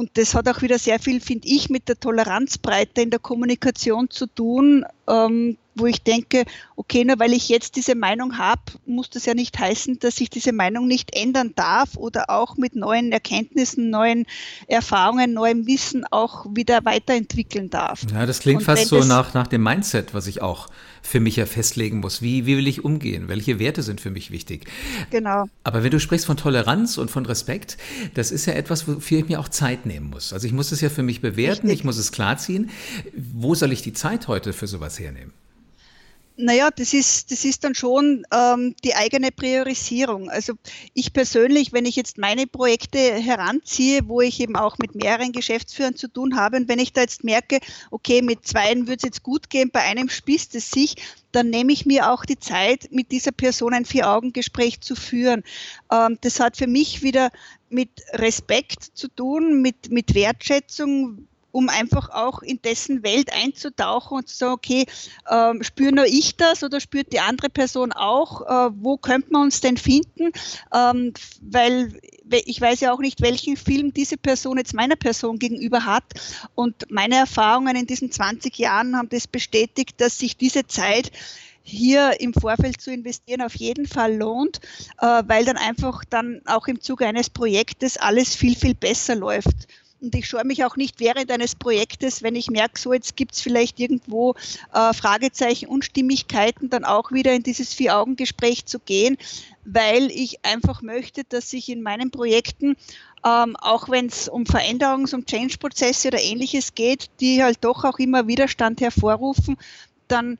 Und 0.00 0.16
das 0.16 0.34
hat 0.34 0.48
auch 0.48 0.62
wieder 0.62 0.78
sehr 0.78 0.98
viel, 0.98 1.20
finde 1.20 1.46
ich, 1.46 1.68
mit 1.68 1.86
der 1.86 2.00
Toleranzbreite 2.00 3.02
in 3.02 3.10
der 3.10 3.18
Kommunikation 3.18 4.08
zu 4.08 4.26
tun, 4.26 4.86
ähm, 5.06 5.58
wo 5.74 5.84
ich 5.84 6.02
denke, 6.02 6.44
okay, 6.74 7.04
nur 7.04 7.18
weil 7.18 7.34
ich 7.34 7.50
jetzt 7.50 7.76
diese 7.76 7.94
Meinung 7.94 8.38
habe, 8.38 8.62
muss 8.86 9.10
das 9.10 9.26
ja 9.26 9.34
nicht 9.34 9.58
heißen, 9.58 9.98
dass 9.98 10.18
ich 10.22 10.30
diese 10.30 10.52
Meinung 10.52 10.86
nicht 10.86 11.14
ändern 11.14 11.52
darf 11.54 11.98
oder 11.98 12.30
auch 12.30 12.56
mit 12.56 12.76
neuen 12.76 13.12
Erkenntnissen, 13.12 13.90
neuen 13.90 14.24
Erfahrungen, 14.68 15.34
neuem 15.34 15.66
Wissen 15.66 16.06
auch 16.10 16.46
wieder 16.48 16.82
weiterentwickeln 16.86 17.68
darf. 17.68 18.06
Ja, 18.10 18.24
das 18.24 18.40
klingt 18.40 18.62
fast 18.62 18.86
so 18.86 19.04
nach, 19.04 19.34
nach 19.34 19.48
dem 19.48 19.62
Mindset, 19.62 20.14
was 20.14 20.26
ich 20.26 20.40
auch 20.40 20.68
für 21.02 21.20
mich 21.20 21.36
ja 21.36 21.46
festlegen 21.46 22.00
muss. 22.00 22.22
Wie, 22.22 22.46
wie 22.46 22.56
will 22.56 22.68
ich 22.68 22.84
umgehen? 22.84 23.28
Welche 23.28 23.58
Werte 23.58 23.82
sind 23.82 24.00
für 24.00 24.10
mich 24.10 24.30
wichtig? 24.30 24.66
Genau. 25.10 25.46
Aber 25.64 25.82
wenn 25.82 25.90
du 25.90 26.00
sprichst 26.00 26.26
von 26.26 26.36
Toleranz 26.36 26.98
und 26.98 27.10
von 27.10 27.26
Respekt, 27.26 27.78
das 28.14 28.30
ist 28.30 28.46
ja 28.46 28.54
etwas, 28.54 28.86
wofür 28.86 29.18
ich 29.18 29.28
mir 29.28 29.40
auch 29.40 29.48
Zeit 29.48 29.86
nehmen 29.86 30.10
muss. 30.10 30.32
Also 30.32 30.46
ich 30.46 30.52
muss 30.52 30.72
es 30.72 30.80
ja 30.80 30.88
für 30.88 31.02
mich 31.02 31.20
bewerten, 31.20 31.66
Richtig. 31.66 31.80
ich 31.80 31.84
muss 31.84 31.96
es 31.96 32.12
klarziehen. 32.12 32.70
Wo 33.14 33.54
soll 33.54 33.72
ich 33.72 33.82
die 33.82 33.92
Zeit 33.92 34.28
heute 34.28 34.52
für 34.52 34.66
sowas 34.66 34.98
hernehmen? 34.98 35.32
Naja, 36.42 36.70
das 36.70 36.94
ist, 36.94 37.30
das 37.30 37.44
ist 37.44 37.64
dann 37.64 37.74
schon 37.74 38.24
ähm, 38.32 38.74
die 38.82 38.94
eigene 38.94 39.30
Priorisierung. 39.30 40.30
Also 40.30 40.54
ich 40.94 41.12
persönlich, 41.12 41.72
wenn 41.72 41.84
ich 41.84 41.96
jetzt 41.96 42.18
meine 42.18 42.46
Projekte 42.46 42.98
heranziehe, 42.98 44.08
wo 44.08 44.20
ich 44.20 44.40
eben 44.40 44.56
auch 44.56 44.78
mit 44.78 44.94
mehreren 44.94 45.32
Geschäftsführern 45.32 45.96
zu 45.96 46.08
tun 46.08 46.36
habe, 46.36 46.56
und 46.56 46.68
wenn 46.68 46.78
ich 46.78 46.92
da 46.92 47.02
jetzt 47.02 47.24
merke, 47.24 47.60
okay, 47.90 48.22
mit 48.22 48.46
zweien 48.46 48.86
würde 48.86 48.96
es 48.96 49.02
jetzt 49.02 49.22
gut 49.22 49.50
gehen, 49.50 49.70
bei 49.70 49.80
einem 49.80 50.08
spießt 50.08 50.54
es 50.54 50.70
sich, 50.70 50.96
dann 51.32 51.50
nehme 51.50 51.72
ich 51.72 51.86
mir 51.86 52.10
auch 52.10 52.24
die 52.24 52.38
Zeit, 52.38 52.88
mit 52.90 53.12
dieser 53.12 53.32
Person 53.32 53.74
ein 53.74 53.84
Vier-Augen-Gespräch 53.84 54.80
zu 54.80 54.96
führen. 54.96 55.44
Ähm, 55.92 56.18
das 56.22 56.40
hat 56.40 56.56
für 56.56 56.66
mich 56.66 57.02
wieder 57.02 57.30
mit 57.68 57.90
Respekt 58.12 58.82
zu 58.94 59.08
tun, 59.08 59.62
mit, 59.62 59.90
mit 59.90 60.14
Wertschätzung, 60.14 61.28
um 61.52 61.68
einfach 61.68 62.10
auch 62.10 62.42
in 62.42 62.60
dessen 62.62 63.02
Welt 63.02 63.32
einzutauchen 63.32 64.18
und 64.18 64.28
zu 64.28 64.36
sagen, 64.36 64.52
okay, 64.52 64.86
ähm, 65.30 65.62
spüre 65.62 65.92
nur 65.92 66.06
ich 66.06 66.36
das 66.36 66.62
oder 66.62 66.80
spürt 66.80 67.12
die 67.12 67.20
andere 67.20 67.50
Person 67.50 67.92
auch? 67.92 68.42
Äh, 68.42 68.70
wo 68.74 68.96
könnte 68.96 69.32
man 69.32 69.42
uns 69.42 69.60
denn 69.60 69.76
finden? 69.76 70.32
Ähm, 70.74 71.12
weil 71.40 72.00
ich 72.30 72.60
weiß 72.60 72.80
ja 72.80 72.92
auch 72.92 73.00
nicht, 73.00 73.20
welchen 73.20 73.56
Film 73.56 73.92
diese 73.92 74.16
Person 74.16 74.58
jetzt 74.58 74.74
meiner 74.74 74.96
Person 74.96 75.38
gegenüber 75.38 75.84
hat. 75.84 76.04
Und 76.54 76.90
meine 76.90 77.16
Erfahrungen 77.16 77.76
in 77.76 77.86
diesen 77.86 78.12
20 78.12 78.56
Jahren 78.58 78.96
haben 78.96 79.08
das 79.08 79.26
bestätigt, 79.26 80.00
dass 80.00 80.18
sich 80.18 80.36
diese 80.36 80.66
Zeit 80.66 81.10
hier 81.62 82.20
im 82.20 82.32
Vorfeld 82.32 82.80
zu 82.80 82.92
investieren 82.92 83.42
auf 83.42 83.54
jeden 83.54 83.86
Fall 83.86 84.16
lohnt, 84.16 84.60
äh, 85.00 85.22
weil 85.26 85.44
dann 85.44 85.56
einfach 85.56 86.04
dann 86.08 86.40
auch 86.46 86.66
im 86.66 86.80
Zuge 86.80 87.06
eines 87.06 87.30
Projektes 87.30 87.96
alles 87.96 88.34
viel, 88.34 88.56
viel 88.56 88.74
besser 88.74 89.14
läuft. 89.14 89.68
Und 90.00 90.14
ich 90.14 90.26
scheue 90.26 90.44
mich 90.44 90.64
auch 90.64 90.76
nicht 90.76 90.98
während 90.98 91.30
eines 91.30 91.54
Projektes, 91.54 92.22
wenn 92.22 92.34
ich 92.34 92.48
merke, 92.48 92.80
so 92.80 92.92
jetzt 92.92 93.16
gibt 93.16 93.34
es 93.34 93.40
vielleicht 93.40 93.78
irgendwo 93.78 94.34
äh, 94.72 94.94
Fragezeichen, 94.94 95.66
Unstimmigkeiten, 95.66 96.70
dann 96.70 96.84
auch 96.84 97.12
wieder 97.12 97.32
in 97.32 97.42
dieses 97.42 97.74
Vier-Augen-Gespräch 97.74 98.64
zu 98.64 98.78
gehen, 98.78 99.18
weil 99.64 100.10
ich 100.10 100.44
einfach 100.44 100.80
möchte, 100.80 101.24
dass 101.24 101.50
sich 101.50 101.68
in 101.68 101.82
meinen 101.82 102.10
Projekten, 102.10 102.76
ähm, 103.26 103.56
auch 103.56 103.90
wenn 103.90 104.06
es 104.06 104.28
um 104.28 104.44
Veränderungs-, 104.44 105.14
um 105.14 105.26
Change-Prozesse 105.26 106.08
oder 106.08 106.22
ähnliches 106.22 106.74
geht, 106.74 107.10
die 107.20 107.42
halt 107.42 107.58
doch 107.60 107.84
auch 107.84 107.98
immer 107.98 108.26
Widerstand 108.26 108.80
hervorrufen, 108.80 109.58
dann 110.08 110.38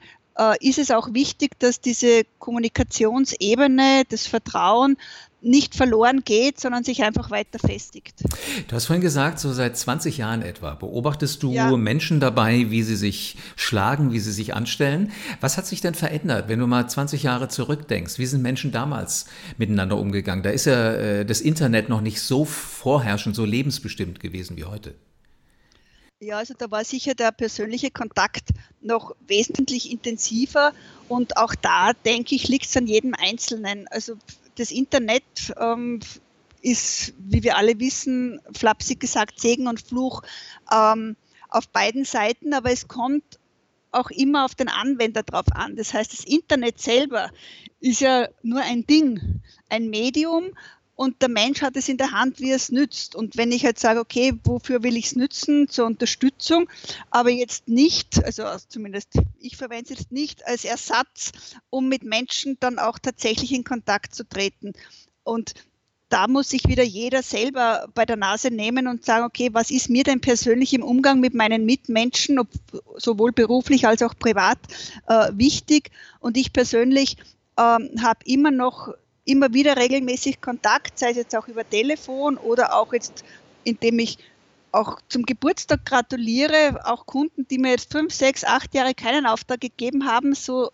ist 0.61 0.79
es 0.79 0.91
auch 0.91 1.13
wichtig, 1.13 1.59
dass 1.59 1.81
diese 1.81 2.23
Kommunikationsebene, 2.39 4.05
das 4.09 4.27
Vertrauen 4.27 4.97
nicht 5.43 5.75
verloren 5.75 6.23
geht, 6.25 6.61
sondern 6.61 6.85
sich 6.85 7.03
einfach 7.03 7.31
weiter 7.31 7.59
festigt. 7.59 8.23
Du 8.69 8.77
hast 8.77 8.87
vorhin 8.87 9.01
gesagt, 9.01 9.39
so 9.39 9.53
seit 9.53 9.77
20 9.77 10.19
Jahren 10.19 10.43
etwa 10.43 10.75
beobachtest 10.75 11.43
du 11.43 11.53
ja. 11.53 11.75
Menschen 11.77 12.21
dabei, 12.21 12.71
wie 12.71 12.83
sie 12.83 12.97
sich 12.97 13.37
schlagen, 13.57 14.13
wie 14.13 14.21
sie 14.21 14.33
sich 14.33 14.55
anstellen. 14.55 15.13
Was 15.41 15.57
hat 15.57 15.67
sich 15.67 15.81
denn 15.81 15.95
verändert, 15.95 16.49
wenn 16.49 16.59
du 16.59 16.67
mal 16.67 16.89
20 16.89 17.23
Jahre 17.23 17.49
zurückdenkst? 17.49 18.19
Wie 18.19 18.27
sind 18.27 18.43
Menschen 18.43 18.73
damals 18.73 19.27
miteinander 19.57 19.97
umgegangen? 19.97 20.43
Da 20.43 20.51
ist 20.51 20.67
ja 20.67 20.93
äh, 20.93 21.25
das 21.25 21.41
Internet 21.41 21.89
noch 21.89 22.01
nicht 22.01 22.21
so 22.21 22.45
vorherrschend, 22.45 23.35
so 23.35 23.45
lebensbestimmt 23.45 24.21
gewesen 24.21 24.57
wie 24.57 24.65
heute. 24.65 24.95
Ja, 26.23 26.37
also 26.37 26.53
da 26.53 26.71
war 26.71 26.85
sicher 26.85 27.15
der 27.15 27.33
persönliche 27.33 27.91
Kontakt 27.91 28.51
noch 28.83 29.17
wesentlich 29.27 29.91
intensiver 29.91 30.75
und 31.09 31.39
auch 31.39 31.55
da, 31.55 31.95
denke 31.95 32.35
ich, 32.35 32.47
liegt 32.47 32.67
es 32.67 32.77
an 32.77 32.87
jedem 32.87 33.15
Einzelnen. 33.15 33.89
Also 33.89 34.17
das 34.57 34.71
Internet 34.71 35.23
ähm, 35.59 36.01
ist, 36.61 37.15
wie 37.17 37.43
wir 37.43 37.57
alle 37.57 37.81
wissen, 37.81 38.39
flapsig 38.55 39.01
gesagt, 39.01 39.41
Segen 39.41 39.67
und 39.67 39.81
Fluch 39.81 40.21
ähm, 40.71 41.17
auf 41.49 41.71
beiden 41.71 42.05
Seiten, 42.05 42.53
aber 42.53 42.71
es 42.71 42.87
kommt 42.87 43.25
auch 43.91 44.11
immer 44.11 44.45
auf 44.45 44.55
den 44.55 44.69
Anwender 44.69 45.23
drauf 45.23 45.47
an. 45.53 45.75
Das 45.77 45.95
heißt, 45.95 46.13
das 46.13 46.27
Internet 46.27 46.83
selber 46.83 47.31
ist 47.81 48.03
ja 48.03 48.29
nur 48.43 48.61
ein 48.61 48.87
Ding, 48.87 49.41
ein 49.71 49.89
Medium 49.89 50.51
und 51.01 51.23
der 51.23 51.31
Mensch 51.31 51.63
hat 51.63 51.79
es 51.79 51.89
in 51.89 51.97
der 51.97 52.11
Hand, 52.11 52.41
wie 52.41 52.51
er 52.51 52.57
es 52.57 52.71
nützt. 52.71 53.15
Und 53.15 53.39
wenn 53.39 53.53
ich 53.53 53.63
jetzt 53.63 53.81
sage, 53.81 54.01
okay, 54.01 54.35
wofür 54.45 54.83
will 54.83 54.99
ich 54.99 55.07
es 55.07 55.17
nützen? 55.17 55.67
Zur 55.67 55.87
Unterstützung, 55.87 56.69
aber 57.11 57.31
jetzt 57.31 57.69
nicht, 57.69 58.23
also 58.23 58.45
zumindest 58.69 59.15
ich 59.39 59.57
verwende 59.57 59.95
es 59.95 59.99
jetzt 59.99 60.13
nicht 60.13 60.47
als 60.47 60.67
Ersatz, 60.67 61.33
um 61.71 61.89
mit 61.89 62.03
Menschen 62.03 62.59
dann 62.61 62.79
auch 62.79 62.99
tatsächlich 62.99 63.51
in 63.55 63.65
Kontakt 63.65 64.15
zu 64.15 64.29
treten. 64.29 64.75
Und 65.25 65.55
da 66.11 66.29
muss 66.29 66.51
sich 66.51 66.69
wieder 66.69 66.85
jeder 66.85 67.23
selber 67.23 67.89
bei 67.95 68.05
der 68.05 68.17
Nase 68.17 68.51
nehmen 68.51 68.87
und 68.87 69.03
sagen, 69.03 69.25
okay, 69.25 69.49
was 69.55 69.71
ist 69.71 69.89
mir 69.89 70.05
denn 70.05 70.21
persönlich 70.21 70.75
im 70.75 70.83
Umgang 70.83 71.19
mit 71.19 71.33
meinen 71.33 71.65
Mitmenschen, 71.65 72.39
ob, 72.39 72.49
sowohl 72.99 73.33
beruflich 73.33 73.87
als 73.87 74.03
auch 74.03 74.13
privat, 74.19 74.59
äh, 75.09 75.31
wichtig? 75.33 75.93
Und 76.19 76.37
ich 76.37 76.53
persönlich 76.53 77.17
ähm, 77.57 77.89
habe 78.03 78.21
immer 78.27 78.51
noch 78.51 78.93
immer 79.31 79.53
wieder 79.53 79.77
regelmäßig 79.77 80.41
Kontakt, 80.41 80.99
sei 80.99 81.11
es 81.11 81.17
jetzt 81.17 81.37
auch 81.37 81.49
über 81.49 81.69
Telefon 81.69 82.37
oder 82.37 82.75
auch 82.75 82.93
jetzt, 82.93 83.25
indem 83.65 83.99
ich 83.99 84.19
auch 84.73 85.01
zum 85.09 85.25
Geburtstag 85.25 85.85
gratuliere, 85.85 86.81
auch 86.85 87.07
Kunden, 87.07 87.47
die 87.49 87.59
mir 87.59 87.71
jetzt 87.71 87.93
fünf, 87.93 88.15
sechs, 88.15 88.45
acht 88.45 88.75
Jahre 88.75 88.95
keinen 88.95 89.27
Auftrag 89.27 89.61
gegeben 89.61 90.07
haben, 90.07 90.35
so 90.35 90.71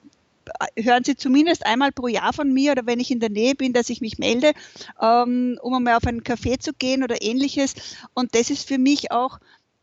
äh, 0.75 0.83
hören 0.83 1.05
Sie 1.05 1.17
zumindest 1.17 1.65
einmal 1.65 1.93
pro 1.93 2.09
Jahr 2.09 2.33
von 2.33 2.53
mir 2.53 2.73
oder 2.73 2.87
wenn 2.87 3.01
ich 3.01 3.11
in 3.11 3.21
der 3.21 3.31
Nähe 3.31 3.55
bin, 3.55 3.73
dass 3.73 3.91
ich 3.91 4.01
mich 4.01 4.19
melde, 4.19 4.53
ähm, 5.01 5.59
um 5.63 5.75
einmal 5.75 5.97
auf 5.97 6.07
einen 6.07 6.23
Café 6.23 6.59
zu 6.59 6.73
gehen 6.73 7.03
oder 7.03 7.23
ähnliches. 7.23 7.75
Und 8.15 8.35
das 8.35 8.51
ist 8.51 8.69
für 8.69 8.79
mich 8.79 9.13
auch 9.13 9.39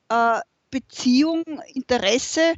äh, 0.09 0.39
Beziehung, 0.69 1.43
Interesse, 1.73 2.53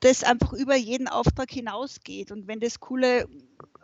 das 0.00 0.24
einfach 0.24 0.52
über 0.52 0.76
jeden 0.76 1.08
Auftrag 1.08 1.50
hinausgeht. 1.50 2.30
Und 2.30 2.46
wenn 2.46 2.60
das 2.60 2.80
coole 2.80 3.28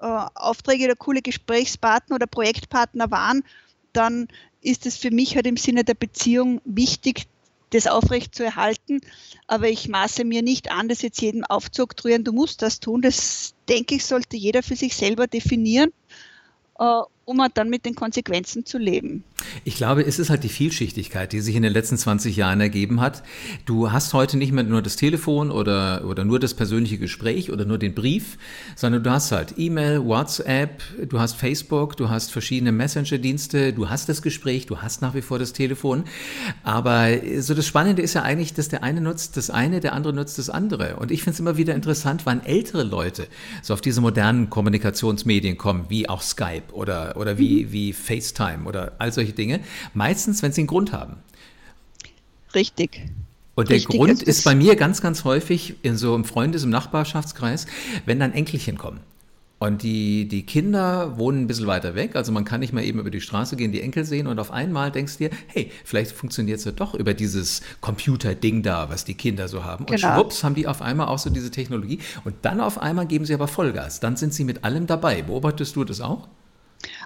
Aufträge 0.05 0.85
oder 0.85 0.97
coole 0.97 1.23
Gesprächspartner 1.23 2.17
oder 2.17 2.27
Projektpartner 2.27 3.11
waren, 3.11 3.45
dann 3.93 4.29
ist 4.61 4.87
es 4.87 4.97
für 4.97 5.11
mich 5.11 5.37
halt 5.37 5.47
im 5.47 5.57
Sinne 5.57 5.85
der 5.85 5.95
Beziehung 5.95 6.61
wichtig, 6.65 7.27
das 7.71 7.87
aufrecht 7.87 8.35
zu 8.35 8.45
erhalten. 8.45 9.01
Aber 9.47 9.69
ich 9.69 9.89
maße 9.89 10.25
mir 10.25 10.43
nicht 10.43 10.71
an, 10.71 10.89
das 10.89 11.03
jetzt 11.03 11.21
jedem 11.21 11.45
aufzuoktroyieren, 11.45 12.25
du 12.25 12.33
musst 12.33 12.63
das 12.63 12.81
tun. 12.81 13.03
Das 13.03 13.55
denke 13.69 13.97
ich, 13.97 14.05
sollte 14.05 14.37
jeder 14.37 14.63
für 14.63 14.77
sich 14.77 14.95
selber 14.97 15.27
definieren, 15.27 15.93
äh, 16.79 17.01
um 17.25 17.47
dann 17.55 17.69
mit 17.69 17.85
den 17.85 17.95
Konsequenzen 17.95 18.65
zu 18.65 18.79
leben. 18.79 19.25
Ich 19.65 19.77
glaube, 19.77 20.05
es 20.05 20.19
ist 20.19 20.31
halt 20.31 20.45
die 20.45 20.49
Vielschichtigkeit, 20.49 21.33
die 21.33 21.41
sich 21.41 21.57
in 21.57 21.63
den 21.63 21.73
letzten 21.73 21.97
20 21.97 22.37
Jahren 22.37 22.61
ergeben 22.61 23.01
hat. 23.01 23.23
Du 23.65 23.93
hast 23.93 24.15
heute 24.15 24.37
nicht 24.37 24.53
mehr 24.53 24.65
nur 24.65 24.83
das 24.83 24.97
Telefon 24.97 25.51
oder, 25.51 26.05
oder 26.07 26.25
nur 26.25 26.41
das 26.41 26.55
persönliche 26.55 26.99
Gespräch 26.99 27.53
oder 27.53 27.65
nur 27.65 27.79
den 27.79 27.95
Brief, 27.95 28.39
sondern 28.77 29.03
du 29.03 29.11
hast 29.11 29.33
halt 29.33 29.55
E-Mail, 29.57 30.05
WhatsApp, 30.05 30.83
du 31.09 31.21
hast 31.21 31.37
Facebook, 31.37 31.97
du 31.97 32.09
hast 32.09 32.33
verschiedene 32.33 32.73
Messenger-Dienste, 32.73 33.73
du 33.73 33.89
hast 33.89 34.09
das 34.09 34.23
Gespräch, 34.23 34.67
du 34.67 34.79
hast 34.79 35.03
nach 35.03 35.15
wie 35.15 35.23
vor 35.23 35.39
das 35.39 35.53
Telefon. 35.53 36.05
Aber 36.63 37.09
so 37.39 37.55
das 37.55 37.67
Spannende 37.67 38.03
ist 38.03 38.15
ja 38.15 38.23
eigentlich, 38.23 38.55
dass 38.55 38.69
der 38.69 38.83
eine 38.83 39.01
nutzt 39.01 39.37
das 39.37 39.51
eine, 39.51 39.81
der 39.81 39.93
andere 39.93 40.13
nutzt 40.13 40.39
das 40.39 40.51
andere. 40.51 40.97
Und 40.97 41.11
ich 41.11 41.23
finde 41.23 41.35
es 41.35 41.41
immer 41.41 41.57
wieder 41.57 41.75
interessant, 41.75 42.23
wann 42.25 42.45
ältere 42.45 42.83
Leute 42.83 43.27
so 43.63 43.75
auf 43.75 43.81
diese 43.81 44.01
modernen 44.01 44.51
Kommunikationsmedien 44.51 45.59
kommen, 45.59 45.87
wie 45.89 46.09
auch 46.09 46.23
Skype 46.23 46.73
oder, 46.73 47.17
oder 47.17 47.39
wie, 47.39 47.73
wie 47.73 47.93
FaceTime 47.93 48.65
oder 48.65 48.93
all 48.99 49.13
solche 49.13 49.33
Dinge. 49.35 49.61
Meistens, 49.93 50.43
wenn 50.43 50.53
sie 50.53 50.63
einen 50.63 50.69
Grund 50.69 50.93
haben. 50.93 51.17
Richtig. 52.55 53.03
Und 53.55 53.69
der 53.69 53.77
Richtig, 53.77 53.97
Grund 53.97 54.23
ist 54.23 54.45
bei 54.45 54.55
mir 54.55 54.75
ganz, 54.77 55.01
ganz 55.01 55.25
häufig 55.25 55.77
in 55.83 55.97
so 55.97 56.15
einem 56.15 56.25
Freundes-, 56.25 56.65
im 56.65 56.71
Nachbarschaftskreis, 56.71 57.67
wenn 58.05 58.19
dann 58.19 58.33
Enkelchen 58.33 58.79
kommen. 58.79 59.01
Und 59.61 59.83
die, 59.83 60.29
die 60.29 60.45
Kinder 60.45 61.17
wohnen 61.17 61.43
ein 61.43 61.47
bisschen 61.47 61.67
weiter 61.67 61.95
weg, 61.95 62.17
also 62.17 62.33
man 62.33 62.45
kann 62.45 62.61
nicht 62.61 62.73
mal 62.73 62.85
eben 62.85 62.99
über 62.99 63.11
die 63.11 63.21
Straße 63.21 63.57
gehen, 63.57 63.73
die 63.73 63.81
Enkel 63.81 64.05
sehen 64.05 64.27
und 64.27 64.39
auf 64.39 64.51
einmal 64.51 64.91
denkst 64.91 65.17
du 65.17 65.29
dir, 65.29 65.37
hey, 65.47 65.71
vielleicht 65.85 66.11
funktioniert 66.13 66.59
es 66.59 66.65
ja 66.65 66.73
doch 66.73 66.95
über 66.95 67.15
dieses 67.15 67.63
Computerding 67.81 68.63
da, 68.63 68.91
was 68.91 69.07
die 69.07 69.15
Kinder 69.15 69.49
so 69.49 69.65
haben. 69.65 69.87
Und 69.87 69.95
genau. 69.95 70.17
schwupps 70.17 70.45
haben 70.45 70.55
die 70.55 70.67
auf 70.67 70.83
einmal 70.83 71.07
auch 71.07 71.19
so 71.19 71.31
diese 71.31 71.51
Technologie 71.51 72.01
und 72.25 72.35
dann 72.43 72.61
auf 72.61 72.79
einmal 72.79 73.07
geben 73.07 73.25
sie 73.25 73.33
aber 73.33 73.49
Vollgas. 73.49 74.01
Dann 74.01 74.17
sind 74.17 74.35
sie 74.35 74.45
mit 74.45 74.65
allem 74.65 74.87
dabei. 74.87 75.23
Beobachtest 75.23 75.77
du 75.77 75.85
das 75.85 76.03
auch? 76.03 76.29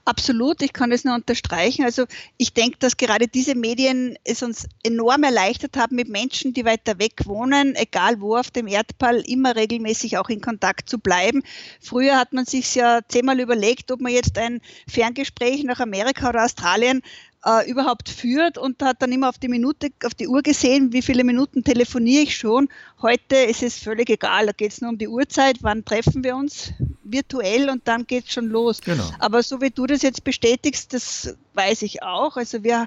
Absolut, 0.05 0.63
ich 0.63 0.73
kann 0.73 0.91
das 0.91 1.05
nur 1.05 1.15
unterstreichen. 1.15 1.85
Also 1.85 2.07
ich 2.37 2.55
denke, 2.55 2.79
dass 2.79 2.97
gerade 2.97 3.29
diese 3.29 3.55
Medien 3.55 4.17
es 4.25 4.43
uns 4.43 4.67
enorm 4.83 5.23
erleichtert 5.23 5.77
haben, 5.77 5.97
mit 5.97 6.09
Menschen, 6.09 6.55
die 6.55 6.65
weiter 6.65 6.99
weg 6.99 7.27
wohnen, 7.27 7.75
egal 7.77 8.21
wo 8.21 8.37
auf 8.37 8.51
dem 8.51 8.67
Erdball, 8.67 9.21
immer 9.27 9.57
regelmäßig 9.57 10.19
auch 10.19 10.29
in 10.29 10.41
Kontakt 10.41 10.89
zu 10.89 10.99
bleiben. 10.99 11.43
Früher 11.81 12.17
hat 12.17 12.33
man 12.33 12.45
sich 12.45 12.75
ja 12.75 13.01
zehnmal 13.09 13.41
überlegt, 13.41 13.91
ob 13.93 14.01
man 14.01 14.13
jetzt 14.13 14.39
ein 14.39 14.61
Ferngespräch 14.89 15.65
nach 15.65 15.81
Amerika 15.81 16.29
oder 16.31 16.45
Australien 16.45 17.03
äh, 17.45 17.71
überhaupt 17.71 18.09
führt 18.09 18.59
und 18.59 18.83
hat 18.83 19.01
dann 19.01 19.13
immer 19.13 19.29
auf 19.29 19.39
die 19.39 19.49
Minute, 19.49 19.91
auf 20.05 20.15
die 20.15 20.29
Uhr 20.29 20.43
gesehen, 20.43 20.93
wie 20.93 21.03
viele 21.03 21.25
Minuten 21.25 21.63
telefoniere 21.63 22.23
ich 22.23 22.37
schon. 22.37 22.69
Heute 23.01 23.37
ist 23.37 23.63
es 23.63 23.79
völlig 23.79 24.11
egal, 24.11 24.47
da 24.47 24.53
geht 24.53 24.73
es 24.73 24.81
nur 24.81 24.91
um 24.91 24.99
die 24.99 25.09
Uhrzeit, 25.09 25.59
wann 25.63 25.85
treffen 25.85 26.25
wir 26.25 26.37
uns 26.37 26.73
virtuell 27.05 27.71
und 27.71 27.87
dann 27.87 28.07
geht 28.07 28.27
es 28.27 28.33
schon 28.33 28.49
los. 28.49 28.81
Genau. 28.81 29.11
Aber 29.19 29.43
so 29.43 29.61
wie 29.61 29.71
du 29.71 29.87
das 29.87 30.03
jetzt 30.03 30.25
bestätigst, 30.25 30.93
das 30.93 31.37
weiß 31.55 31.83
ich 31.83 32.03
auch. 32.03 32.37
Also 32.37 32.63
wir, 32.65 32.87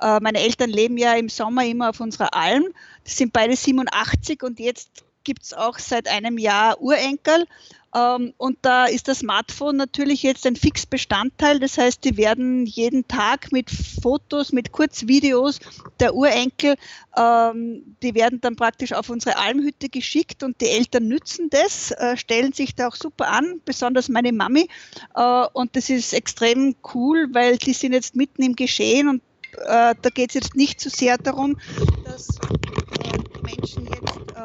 äh, 0.00 0.20
meine 0.20 0.40
Eltern 0.40 0.70
leben 0.70 0.96
ja 0.96 1.14
im 1.14 1.28
Sommer 1.28 1.64
immer 1.64 1.90
auf 1.90 2.00
unserer 2.00 2.34
Alm. 2.34 2.66
Das 3.04 3.16
sind 3.16 3.32
beide 3.32 3.56
87 3.56 4.42
und 4.42 4.60
jetzt 4.60 5.04
gibt 5.28 5.42
es 5.42 5.52
auch 5.52 5.78
seit 5.78 6.08
einem 6.08 6.38
Jahr 6.38 6.80
Urenkel. 6.80 7.44
Ähm, 7.94 8.32
und 8.38 8.56
da 8.62 8.86
ist 8.86 9.08
das 9.08 9.18
Smartphone 9.18 9.76
natürlich 9.76 10.22
jetzt 10.22 10.46
ein 10.46 10.56
Fixbestandteil. 10.56 11.60
Das 11.60 11.76
heißt, 11.76 12.02
die 12.02 12.16
werden 12.16 12.64
jeden 12.64 13.06
Tag 13.08 13.52
mit 13.52 13.70
Fotos, 13.70 14.52
mit 14.52 14.72
Kurzvideos 14.72 15.60
der 16.00 16.14
Urenkel, 16.14 16.76
ähm, 17.14 17.94
die 18.02 18.14
werden 18.14 18.40
dann 18.40 18.56
praktisch 18.56 18.94
auf 18.94 19.10
unsere 19.10 19.36
Almhütte 19.36 19.90
geschickt 19.90 20.42
und 20.42 20.62
die 20.62 20.68
Eltern 20.68 21.08
nützen 21.08 21.50
das, 21.50 21.90
äh, 21.90 22.16
stellen 22.16 22.54
sich 22.54 22.74
da 22.74 22.88
auch 22.88 22.96
super 22.96 23.28
an, 23.28 23.60
besonders 23.66 24.08
meine 24.08 24.32
Mami. 24.32 24.66
Äh, 25.14 25.46
und 25.52 25.76
das 25.76 25.90
ist 25.90 26.14
extrem 26.14 26.74
cool, 26.94 27.28
weil 27.32 27.58
die 27.58 27.74
sind 27.74 27.92
jetzt 27.92 28.16
mitten 28.16 28.42
im 28.42 28.56
Geschehen 28.56 29.08
und 29.10 29.22
äh, 29.66 29.94
da 30.00 30.10
geht 30.14 30.30
es 30.30 30.34
jetzt 30.34 30.56
nicht 30.56 30.80
so 30.80 30.88
sehr 30.88 31.18
darum, 31.18 31.58
dass 32.06 32.28
Menschen 33.42 33.86
jetzt 33.86 34.36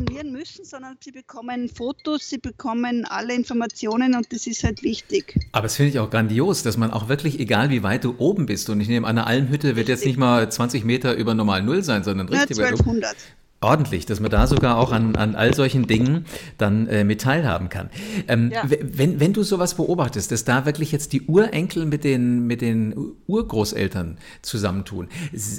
telefonieren 0.00 0.32
müssen, 0.32 0.64
sondern 0.64 0.96
sie 1.00 1.12
bekommen 1.12 1.68
Fotos, 1.68 2.28
sie 2.28 2.38
bekommen 2.38 3.04
alle 3.04 3.34
Informationen 3.34 4.14
und 4.14 4.32
das 4.32 4.46
ist 4.46 4.64
halt 4.64 4.82
wichtig. 4.82 5.38
Aber 5.52 5.66
es 5.66 5.76
finde 5.76 5.90
ich 5.90 5.98
auch 5.98 6.10
grandios, 6.10 6.62
dass 6.62 6.76
man 6.76 6.90
auch 6.90 7.08
wirklich, 7.08 7.38
egal 7.38 7.70
wie 7.70 7.82
weit 7.82 8.04
du 8.04 8.14
oben 8.18 8.46
bist, 8.46 8.68
und 8.70 8.80
ich 8.80 8.88
nehme 8.88 9.06
an, 9.06 9.18
eine 9.18 9.26
Almhütte 9.26 9.76
wird 9.76 9.88
jetzt 9.88 10.04
nicht 10.04 10.18
mal 10.18 10.50
20 10.50 10.84
Meter 10.84 11.14
über 11.14 11.34
normal 11.34 11.62
Null 11.62 11.82
sein, 11.82 12.04
sondern 12.04 12.28
richtig 12.28 12.56
ja, 12.56 12.66
1200 12.66 13.16
ordentlich, 13.60 14.06
dass 14.06 14.20
man 14.20 14.30
da 14.30 14.46
sogar 14.46 14.78
auch 14.78 14.90
an, 14.90 15.16
an 15.16 15.34
all 15.34 15.52
solchen 15.54 15.86
Dingen 15.86 16.24
dann 16.56 16.86
äh, 16.88 17.04
mit 17.04 17.20
teilhaben 17.20 17.68
kann. 17.68 17.90
Ähm, 18.26 18.50
ja. 18.50 18.62
wenn, 18.66 19.20
wenn 19.20 19.32
du 19.32 19.42
sowas 19.42 19.74
beobachtest, 19.74 20.30
dass 20.32 20.44
da 20.44 20.64
wirklich 20.64 20.92
jetzt 20.92 21.12
die 21.12 21.22
Urenkel 21.22 21.84
mit 21.84 22.04
den, 22.04 22.46
mit 22.46 22.62
den 22.62 22.94
Urgroßeltern 23.26 24.18
zusammentun, 24.40 25.08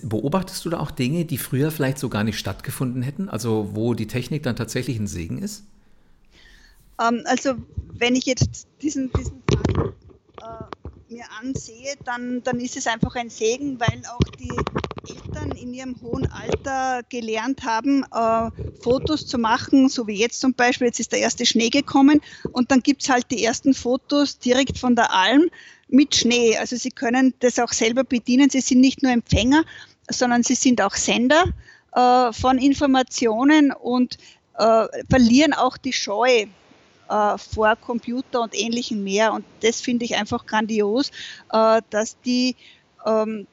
beobachtest 0.03 0.65
du 0.65 0.69
da 0.71 0.79
auch 0.79 0.91
Dinge, 0.91 1.25
die 1.25 1.37
früher 1.37 1.69
vielleicht 1.69 1.99
so 1.99 2.09
gar 2.09 2.23
nicht 2.23 2.39
stattgefunden 2.39 3.03
hätten, 3.03 3.29
also 3.29 3.69
wo 3.73 3.93
die 3.93 4.07
Technik 4.07 4.43
dann 4.43 4.55
tatsächlich 4.55 4.97
ein 4.97 5.07
Segen 5.07 5.37
ist? 5.37 5.63
Ähm, 6.99 7.21
also 7.25 7.53
wenn 7.93 8.15
ich 8.15 8.25
jetzt 8.25 8.67
diesen, 8.81 9.11
diesen 9.13 9.43
Fall 9.47 9.93
äh, 10.41 11.13
mir 11.13 11.25
ansehe, 11.39 11.93
dann, 12.03 12.41
dann 12.43 12.59
ist 12.59 12.77
es 12.77 12.87
einfach 12.87 13.15
ein 13.15 13.29
Segen, 13.29 13.79
weil 13.79 14.01
auch 14.07 14.35
die 14.39 14.49
Eltern 15.07 15.51
in 15.51 15.73
ihrem 15.73 15.95
hohen 16.01 16.27
Alter 16.27 17.01
gelernt 17.09 17.63
haben, 17.63 18.03
äh, 18.13 18.49
Fotos 18.81 19.25
zu 19.25 19.37
machen, 19.37 19.89
so 19.89 20.05
wie 20.07 20.15
jetzt 20.15 20.39
zum 20.39 20.53
Beispiel, 20.53 20.87
jetzt 20.87 20.99
ist 20.99 21.11
der 21.11 21.19
erste 21.19 21.45
Schnee 21.45 21.69
gekommen 21.69 22.21
und 22.51 22.71
dann 22.71 22.81
gibt 22.81 23.01
es 23.01 23.09
halt 23.09 23.29
die 23.31 23.43
ersten 23.43 23.73
Fotos 23.73 24.37
direkt 24.37 24.77
von 24.77 24.95
der 24.95 25.11
Alm 25.11 25.49
mit 25.87 26.15
Schnee. 26.15 26.57
Also 26.57 26.75
sie 26.75 26.91
können 26.91 27.33
das 27.39 27.59
auch 27.59 27.73
selber 27.73 28.03
bedienen. 28.03 28.49
Sie 28.49 28.61
sind 28.61 28.81
nicht 28.81 29.01
nur 29.01 29.11
Empfänger, 29.11 29.63
sondern 30.09 30.43
sie 30.43 30.55
sind 30.55 30.81
auch 30.81 30.95
Sender 30.95 31.45
äh, 31.93 32.31
von 32.33 32.57
Informationen 32.57 33.71
und 33.71 34.17
äh, 34.57 34.87
verlieren 35.09 35.53
auch 35.53 35.77
die 35.77 35.93
Scheu 35.93 36.45
äh, 37.09 37.37
vor 37.37 37.75
Computer 37.75 38.41
und 38.41 38.55
ähnlichem 38.55 39.03
mehr. 39.03 39.33
Und 39.33 39.45
das 39.61 39.81
finde 39.81 40.05
ich 40.05 40.15
einfach 40.15 40.45
grandios, 40.45 41.11
äh, 41.51 41.81
dass 41.89 42.19
die 42.21 42.55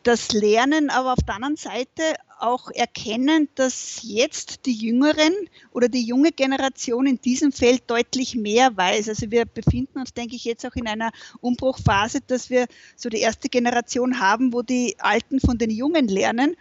das 0.02 0.32
Lernen, 0.32 0.90
aber 0.90 1.14
auf 1.14 1.24
der 1.26 1.36
anderen 1.36 1.56
Seite 1.56 2.02
auch 2.38 2.70
erkennen, 2.70 3.48
dass 3.54 4.00
jetzt 4.02 4.66
die 4.66 4.74
Jüngeren 4.74 5.32
oder 5.72 5.88
die 5.88 6.02
junge 6.02 6.32
Generation 6.32 7.06
in 7.06 7.20
diesem 7.20 7.52
Feld 7.52 7.82
deutlich 7.88 8.34
mehr 8.34 8.76
weiß. 8.76 9.08
Also 9.08 9.30
wir 9.30 9.44
befinden 9.44 9.98
uns, 10.00 10.12
denke 10.12 10.36
ich, 10.36 10.44
jetzt 10.44 10.66
auch 10.66 10.74
in 10.74 10.86
einer 10.86 11.10
Umbruchphase, 11.40 12.20
dass 12.26 12.50
wir 12.50 12.66
so 12.96 13.08
die 13.08 13.20
erste 13.20 13.48
Generation 13.48 14.20
haben, 14.20 14.52
wo 14.52 14.62
die 14.62 14.96
Alten 14.98 15.40
von 15.40 15.58
den 15.58 15.70
Jungen 15.70 16.08
lernen. 16.08 16.56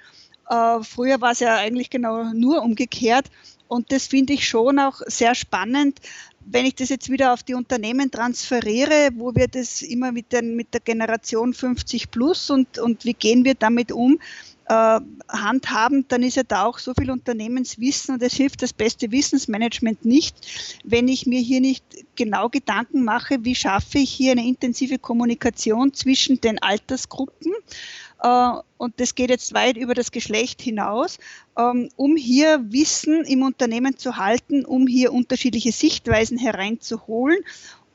Äh, 0.50 0.82
früher 0.82 1.22
war 1.22 1.32
es 1.32 1.40
ja 1.40 1.58
eigentlich 1.58 1.90
genau 1.90 2.32
nur 2.34 2.62
umgekehrt. 2.62 3.26
Und 3.68 3.92
das 3.92 4.08
finde 4.08 4.34
ich 4.34 4.48
schon 4.48 4.80
auch 4.80 5.02
sehr 5.06 5.36
spannend, 5.36 6.00
wenn 6.50 6.66
ich 6.66 6.76
das 6.76 6.90
jetzt 6.90 7.10
wieder 7.10 7.34
auf 7.34 7.44
die 7.44 7.54
Unternehmen 7.54 8.10
transferiere, 8.10 9.10
wo 9.16 9.36
wir 9.36 9.48
das 9.48 9.82
immer 9.82 10.12
mit, 10.12 10.32
den, 10.32 10.56
mit 10.56 10.74
der 10.74 10.80
Generation 10.80 11.54
50 11.54 12.10
plus 12.10 12.50
und, 12.50 12.80
und 12.80 13.04
wie 13.04 13.14
gehen 13.14 13.44
wir 13.44 13.56
damit 13.56 13.92
um, 13.92 14.20
äh, 14.70 15.00
handhaben, 15.30 16.06
dann 16.08 16.24
ist 16.24 16.36
ja 16.36 16.44
da 16.44 16.66
auch 16.66 16.80
so 16.80 16.94
viel 16.94 17.10
Unternehmenswissen 17.12 18.16
und 18.16 18.24
es 18.24 18.34
hilft 18.34 18.62
das 18.62 18.74
beste 18.74 19.12
Wissensmanagement 19.12 20.04
nicht, 20.06 20.36
wenn 20.84 21.08
ich 21.08 21.26
mir 21.26 21.40
hier 21.40 21.62
nicht 21.62 21.84
genau 22.16 22.50
Gedanken 22.50 23.04
mache, 23.04 23.38
wie 23.44 23.56
schaffe 23.56 24.00
ich 24.00 24.12
hier 24.12 24.34
eine 24.34 24.46
intensive 24.46 25.00
Kommunikation 25.00 25.94
zwischen 25.94 26.42
den 26.42 26.62
Altersgruppen 26.62 27.54
und 28.20 28.94
das 28.98 29.16
geht 29.16 29.30
jetzt 29.30 29.54
weit 29.54 29.78
über 29.78 29.94
das 29.94 30.12
Geschlecht 30.12 30.62
hinaus, 30.62 31.20
ähm, 31.58 31.90
um 31.96 32.16
hier 32.16 32.64
Wissen 32.72 33.24
im 33.26 33.44
Unternehmen 33.44 33.98
zu 33.98 34.18
halten, 34.18 34.66
um 34.66 34.88
hier 34.88 35.14
unterschiedliche 35.14 35.72
Sichtweisen 35.72 36.38
hereinzuholen 36.38 37.40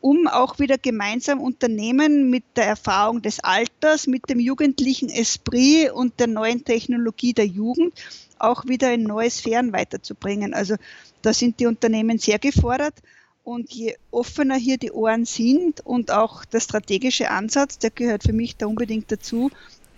um 0.02 0.26
auch 0.26 0.58
wieder 0.58 0.78
gemeinsam 0.78 1.40
Unternehmen 1.40 2.28
mit 2.28 2.42
der 2.56 2.66
Erfahrung 2.66 3.22
des 3.22 3.38
Alters, 3.38 4.08
mit 4.08 4.28
dem 4.28 4.40
jugendlichen 4.40 5.08
Esprit 5.08 5.92
und 5.92 6.18
der 6.18 6.26
neuen 6.26 6.64
Technologie 6.64 7.32
der 7.32 7.46
Jugend 7.46 7.94
auch 8.38 8.66
wieder 8.66 8.92
in 8.92 9.04
neue 9.04 9.30
Sphären 9.30 9.72
weiterzubringen. 9.72 10.52
Also 10.52 10.74
da 11.22 11.32
sind 11.32 11.60
die 11.60 11.66
Unternehmen 11.66 12.18
sehr 12.18 12.38
gefordert. 12.38 12.94
Und 13.44 13.72
je 13.72 13.96
offener 14.12 14.54
hier 14.54 14.76
die 14.76 14.92
Ohren 14.92 15.24
sind 15.24 15.80
und 15.84 16.12
auch 16.12 16.44
der 16.44 16.60
strategische 16.60 17.30
Ansatz, 17.30 17.78
der 17.78 17.90
gehört 17.90 18.22
für 18.22 18.32
mich 18.32 18.56
da 18.56 18.66
unbedingt 18.66 19.10
dazu, 19.10 19.50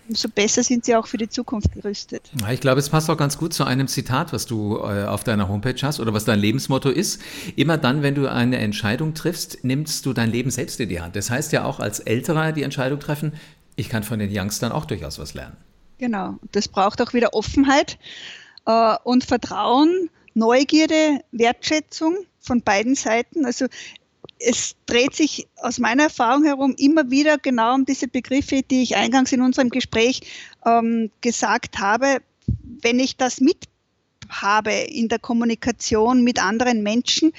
umso 0.07 0.29
besser 0.29 0.63
sind 0.63 0.85
sie 0.85 0.95
auch 0.95 1.07
für 1.07 1.17
die 1.17 1.29
Zukunft 1.29 1.73
gerüstet. 1.73 2.31
Ich 2.51 2.59
glaube, 2.59 2.79
es 2.79 2.89
passt 2.89 3.09
auch 3.09 3.17
ganz 3.17 3.37
gut 3.37 3.53
zu 3.53 3.63
einem 3.63 3.87
Zitat, 3.87 4.33
was 4.33 4.45
du 4.45 4.77
äh, 4.77 5.05
auf 5.05 5.23
deiner 5.23 5.47
Homepage 5.47 5.79
hast 5.81 5.99
oder 5.99 6.13
was 6.13 6.25
dein 6.25 6.39
Lebensmotto 6.39 6.89
ist. 6.89 7.21
Immer 7.55 7.77
dann, 7.77 8.01
wenn 8.01 8.15
du 8.15 8.31
eine 8.31 8.57
Entscheidung 8.57 9.13
triffst, 9.13 9.63
nimmst 9.63 10.05
du 10.05 10.13
dein 10.13 10.31
Leben 10.31 10.51
selbst 10.51 10.79
in 10.79 10.89
die 10.89 11.01
Hand. 11.01 11.15
Das 11.15 11.29
heißt 11.29 11.51
ja 11.51 11.65
auch 11.65 11.79
als 11.79 11.99
Älterer 11.99 12.51
die 12.51 12.63
Entscheidung 12.63 12.99
treffen, 12.99 13.33
ich 13.75 13.89
kann 13.89 14.03
von 14.03 14.19
den 14.19 14.29
Youngstern 14.31 14.71
auch 14.71 14.85
durchaus 14.85 15.19
was 15.19 15.33
lernen. 15.33 15.57
Genau, 15.97 16.35
das 16.51 16.67
braucht 16.67 17.01
auch 17.01 17.13
wieder 17.13 17.33
Offenheit 17.33 17.97
äh, 18.65 18.95
und 19.03 19.23
Vertrauen, 19.23 20.09
Neugierde, 20.33 21.21
Wertschätzung 21.31 22.17
von 22.39 22.61
beiden 22.61 22.95
Seiten. 22.95 23.45
Also 23.45 23.67
es 24.39 24.75
dreht 24.85 25.15
sich 25.15 25.47
aus 25.57 25.79
meiner 25.79 26.03
Erfahrung 26.03 26.43
herum 26.43 26.75
immer 26.77 27.09
wieder 27.09 27.37
genau 27.37 27.73
um 27.75 27.85
diese 27.85 28.07
Begriffe, 28.07 28.61
die 28.63 28.83
ich 28.83 28.95
eingangs 28.95 29.31
in 29.31 29.41
unserem 29.41 29.69
Gespräch 29.69 30.21
ähm, 30.65 31.11
gesagt 31.21 31.79
habe. 31.79 32.21
Wenn 32.61 32.99
ich 32.99 33.17
das 33.17 33.39
mit 33.39 33.65
habe 34.29 34.71
in 34.71 35.07
der 35.07 35.19
Kommunikation 35.19 36.23
mit 36.23 36.41
anderen 36.41 36.81
Menschen, 36.83 37.31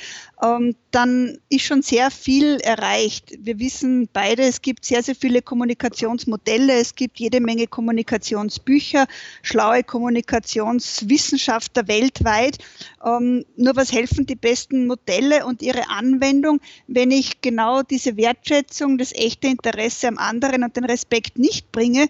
ähm, 0.43 0.75
dann 0.91 1.39
ist 1.49 1.65
schon 1.65 1.81
sehr 1.83 2.11
viel 2.11 2.57
erreicht. 2.57 3.33
Wir 3.39 3.59
wissen 3.59 4.09
beide, 4.13 4.43
es 4.43 4.61
gibt 4.61 4.85
sehr, 4.85 5.03
sehr 5.03 5.15
viele 5.15 5.41
Kommunikationsmodelle, 5.43 6.75
es 6.75 6.95
gibt 6.95 7.19
jede 7.19 7.41
Menge 7.41 7.67
Kommunikationsbücher, 7.67 9.07
schlaue 9.43 9.83
Kommunikationswissenschaftler 9.83 11.89
weltweit. 11.89 12.59
Ähm, 13.05 13.45
nur 13.57 13.77
was 13.77 13.93
helfen 13.93 14.27
die 14.27 14.37
besten 14.37 14.87
Modelle 14.87 15.47
und 15.47 15.63
ihre 15.63 15.89
Anwendung, 15.89 16.61
wenn 16.87 17.11
ich 17.11 17.41
genau 17.41 17.83
diese 17.83 18.17
Wertschätzung, 18.17 18.99
das 18.99 19.13
echte 19.13 19.49
Interesse 19.49 20.09
am 20.09 20.19
anderen 20.19 20.65
und 20.65 20.77
den 20.77 20.85
Respekt 20.85 21.39
nicht 21.39 21.73
bringe, 21.73 22.09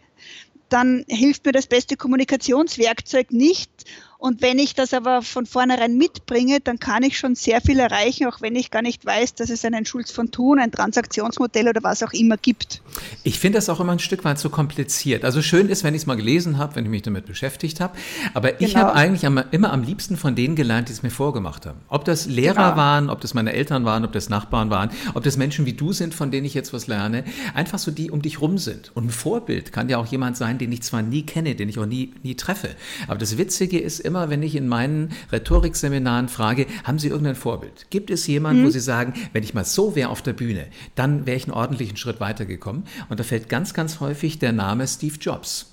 dann 0.68 1.04
hilft 1.08 1.46
mir 1.46 1.52
das 1.52 1.66
beste 1.66 1.96
Kommunikationswerkzeug 1.96 3.30
nicht 3.30 3.70
und 4.18 4.40
wenn 4.42 4.58
ich 4.58 4.74
das 4.74 4.94
aber 4.94 5.22
von 5.22 5.46
vornherein 5.46 5.96
mitbringe, 5.96 6.60
dann 6.60 6.78
kann 6.78 7.02
ich 7.02 7.18
schon 7.18 7.34
sehr 7.34 7.60
viel 7.60 7.78
erreichen, 7.78 8.26
auch 8.26 8.40
wenn 8.40 8.56
ich 8.56 8.70
gar 8.70 8.82
nicht 8.82 9.04
weiß, 9.04 9.34
dass 9.34 9.50
es 9.50 9.64
einen 9.64 9.84
Schulz 9.84 10.10
von 10.10 10.30
Thun, 10.30 10.58
ein 10.58 10.72
Transaktionsmodell 10.72 11.68
oder 11.68 11.82
was 11.82 12.02
auch 12.02 12.12
immer 12.12 12.36
gibt. 12.36 12.80
Ich 13.24 13.38
finde 13.38 13.58
das 13.58 13.68
auch 13.68 13.80
immer 13.80 13.92
ein 13.92 13.98
Stück 13.98 14.24
weit 14.24 14.38
zu 14.38 14.48
kompliziert. 14.48 15.24
Also 15.24 15.42
schön 15.42 15.68
ist, 15.68 15.84
wenn 15.84 15.94
ich 15.94 16.02
es 16.02 16.06
mal 16.06 16.14
gelesen 16.14 16.56
habe, 16.58 16.76
wenn 16.76 16.84
ich 16.84 16.90
mich 16.90 17.02
damit 17.02 17.26
beschäftigt 17.26 17.80
habe. 17.80 17.96
Aber 18.32 18.52
genau. 18.52 18.60
ich 18.66 18.76
habe 18.76 18.94
eigentlich 18.94 19.22
immer 19.22 19.72
am 19.72 19.82
liebsten 19.82 20.16
von 20.16 20.34
denen 20.34 20.56
gelernt, 20.56 20.88
die 20.88 20.92
es 20.92 21.02
mir 21.02 21.10
vorgemacht 21.10 21.66
haben. 21.66 21.80
Ob 21.88 22.04
das 22.04 22.26
Lehrer 22.26 22.54
genau. 22.54 22.76
waren, 22.76 23.10
ob 23.10 23.20
das 23.20 23.34
meine 23.34 23.52
Eltern 23.52 23.84
waren, 23.84 24.04
ob 24.04 24.12
das 24.12 24.28
Nachbarn 24.28 24.70
waren, 24.70 24.90
ob 25.14 25.24
das 25.24 25.36
Menschen 25.36 25.66
wie 25.66 25.74
du 25.74 25.92
sind, 25.92 26.14
von 26.14 26.30
denen 26.30 26.46
ich 26.46 26.54
jetzt 26.54 26.72
was 26.72 26.86
lerne. 26.86 27.24
Einfach 27.54 27.78
so 27.78 27.90
die 27.90 28.10
um 28.10 28.22
dich 28.22 28.40
rum 28.40 28.56
sind. 28.56 28.92
Und 28.94 29.06
ein 29.06 29.10
Vorbild 29.10 29.72
kann 29.72 29.88
ja 29.88 29.98
auch 29.98 30.06
jemand 30.06 30.36
sein, 30.36 30.58
den 30.58 30.72
ich 30.72 30.82
zwar 30.82 31.02
nie 31.02 31.24
kenne, 31.24 31.54
den 31.54 31.68
ich 31.68 31.78
auch 31.78 31.86
nie, 31.86 32.14
nie 32.22 32.34
treffe. 32.34 32.70
Aber 33.08 33.18
das 33.18 33.36
Witzige 33.36 33.78
ist 33.78 34.05
immer, 34.06 34.30
wenn 34.30 34.42
ich 34.42 34.54
in 34.54 34.68
meinen 34.68 35.10
Rhetorikseminaren 35.32 36.28
frage, 36.28 36.66
haben 36.84 36.98
Sie 36.98 37.08
irgendein 37.08 37.34
Vorbild? 37.34 37.86
Gibt 37.90 38.10
es 38.10 38.26
jemanden, 38.26 38.62
mhm. 38.62 38.66
wo 38.66 38.70
Sie 38.70 38.80
sagen, 38.80 39.12
wenn 39.32 39.42
ich 39.42 39.52
mal 39.52 39.64
so 39.64 39.94
wäre 39.94 40.08
auf 40.08 40.22
der 40.22 40.32
Bühne, 40.32 40.66
dann 40.94 41.26
wäre 41.26 41.36
ich 41.36 41.44
einen 41.44 41.52
ordentlichen 41.52 41.96
Schritt 41.96 42.20
weitergekommen? 42.20 42.84
Und 43.08 43.20
da 43.20 43.24
fällt 43.24 43.48
ganz, 43.48 43.74
ganz 43.74 44.00
häufig 44.00 44.38
der 44.38 44.52
Name 44.52 44.86
Steve 44.86 45.16
Jobs. 45.20 45.72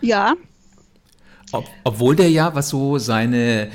Ja, 0.00 0.34
ob, 1.54 1.68
obwohl 1.84 2.16
der 2.16 2.28
ja, 2.30 2.54
was 2.54 2.68
so 2.68 2.98
seine, 2.98 3.68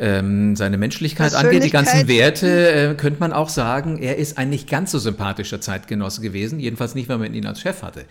ähm, 0.00 0.56
seine 0.56 0.78
Menschlichkeit 0.78 1.34
angeht, 1.34 1.64
die 1.64 1.70
ganzen 1.70 2.08
Werte, 2.08 2.70
äh, 2.70 2.94
könnte 2.94 3.20
man 3.20 3.32
auch 3.32 3.50
sagen, 3.50 3.98
er 3.98 4.16
ist 4.16 4.38
ein 4.38 4.48
nicht 4.48 4.68
ganz 4.70 4.90
so 4.90 4.98
sympathischer 4.98 5.60
Zeitgenosse 5.60 6.22
gewesen, 6.22 6.60
jedenfalls 6.60 6.94
nicht, 6.94 7.08
wenn 7.08 7.20
man 7.20 7.34
ihn 7.34 7.46
als 7.46 7.60
Chef 7.60 7.82
hatte. 7.82 8.06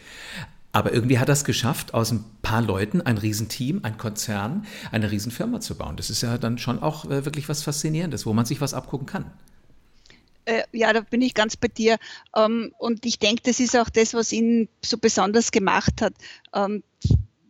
Aber 0.76 0.92
irgendwie 0.92 1.20
hat 1.20 1.30
er 1.30 1.34
es 1.34 1.46
geschafft, 1.46 1.94
aus 1.94 2.12
ein 2.12 2.26
paar 2.42 2.62
Leuten 2.62 3.00
ein 3.00 3.18
Riesenteam, 3.18 3.80
ein 3.84 3.98
Konzern, 3.98 4.66
eine 4.92 5.10
Riesenfirma 5.10 5.62
zu 5.62 5.76
bauen. 5.76 5.96
Das 5.96 6.10
ist 6.10 6.22
ja 6.22 6.38
dann 6.38 6.58
schon 6.58 6.80
auch 6.80 7.06
äh, 7.06 7.24
wirklich 7.24 7.48
was 7.48 7.64
Faszinierendes, 7.64 8.26
wo 8.26 8.34
man 8.34 8.46
sich 8.46 8.60
was 8.60 8.74
abgucken 8.74 9.08
kann. 9.08 9.32
Äh, 10.44 10.64
ja, 10.74 10.92
da 10.92 11.00
bin 11.00 11.22
ich 11.22 11.34
ganz 11.34 11.56
bei 11.56 11.70
dir. 11.70 11.96
Ähm, 12.36 12.74
und 12.78 13.06
ich 13.06 13.20
denke, 13.20 13.42
das 13.46 13.62
ist 13.62 13.78
auch 13.78 13.90
das, 13.90 14.14
was 14.14 14.34
ihn 14.34 14.68
so 14.84 14.98
besonders 14.98 15.52
gemacht 15.52 16.02
hat. 16.02 16.14
Ähm, 16.54 16.84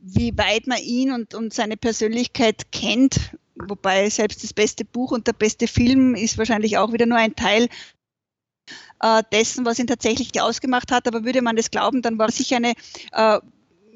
wie 0.02 0.38
weit 0.38 0.68
man 0.68 0.78
ihn 0.84 1.12
und, 1.12 1.34
und 1.34 1.52
seine 1.52 1.78
Persönlichkeit 1.78 2.72
kennt, 2.72 3.32
wobei 3.56 4.08
selbst 4.12 4.44
das 4.44 4.54
beste 4.54 4.86
Buch 4.86 5.12
und 5.12 5.26
der 5.26 5.34
beste 5.34 5.68
Film 5.68 6.14
ist 6.14 6.38
wahrscheinlich 6.38 6.78
auch 6.78 6.94
wieder 6.94 7.08
nur 7.08 7.18
ein 7.18 7.36
Teil 7.36 7.70
äh, 9.02 9.24
dessen, 9.32 9.66
was 9.66 9.80
ihn 9.80 9.88
tatsächlich 9.88 10.40
ausgemacht 10.42 10.92
hat. 10.92 11.08
Aber 11.08 11.24
würde 11.24 11.42
man 11.42 11.56
das 11.56 11.72
glauben, 11.72 12.02
dann 12.02 12.18
war 12.18 12.32
sicher 12.32 12.58
eine 12.58 12.74
äh, 13.12 13.40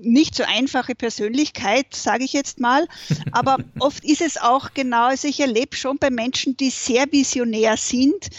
nicht 0.01 0.35
so 0.35 0.43
einfache 0.43 0.95
Persönlichkeit, 0.95 1.93
sage 1.93 2.23
ich 2.23 2.33
jetzt 2.33 2.59
mal. 2.59 2.87
Aber 3.31 3.57
oft 3.79 4.03
ist 4.03 4.21
es 4.21 4.37
auch 4.37 4.73
genau, 4.73 5.05
also 5.05 5.27
ich 5.27 5.39
erlebe 5.39 5.75
schon 5.75 5.97
bei 5.97 6.09
Menschen, 6.09 6.57
die 6.57 6.69
sehr 6.69 7.11
visionär 7.11 7.77
sind, 7.77 8.29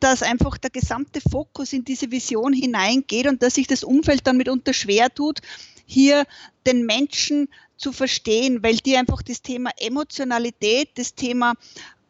dass 0.00 0.22
einfach 0.22 0.58
der 0.58 0.70
gesamte 0.70 1.20
Fokus 1.20 1.72
in 1.72 1.84
diese 1.84 2.10
Vision 2.10 2.52
hineingeht 2.52 3.26
und 3.26 3.42
dass 3.42 3.54
sich 3.54 3.66
das 3.66 3.82
Umfeld 3.82 4.26
dann 4.26 4.36
mitunter 4.36 4.72
schwer 4.72 5.12
tut, 5.12 5.40
hier 5.86 6.24
den 6.66 6.86
Menschen 6.86 7.48
zu 7.76 7.92
verstehen, 7.92 8.62
weil 8.62 8.76
die 8.76 8.96
einfach 8.96 9.22
das 9.22 9.42
Thema 9.42 9.70
Emotionalität, 9.78 10.90
das 10.96 11.14
Thema 11.14 11.54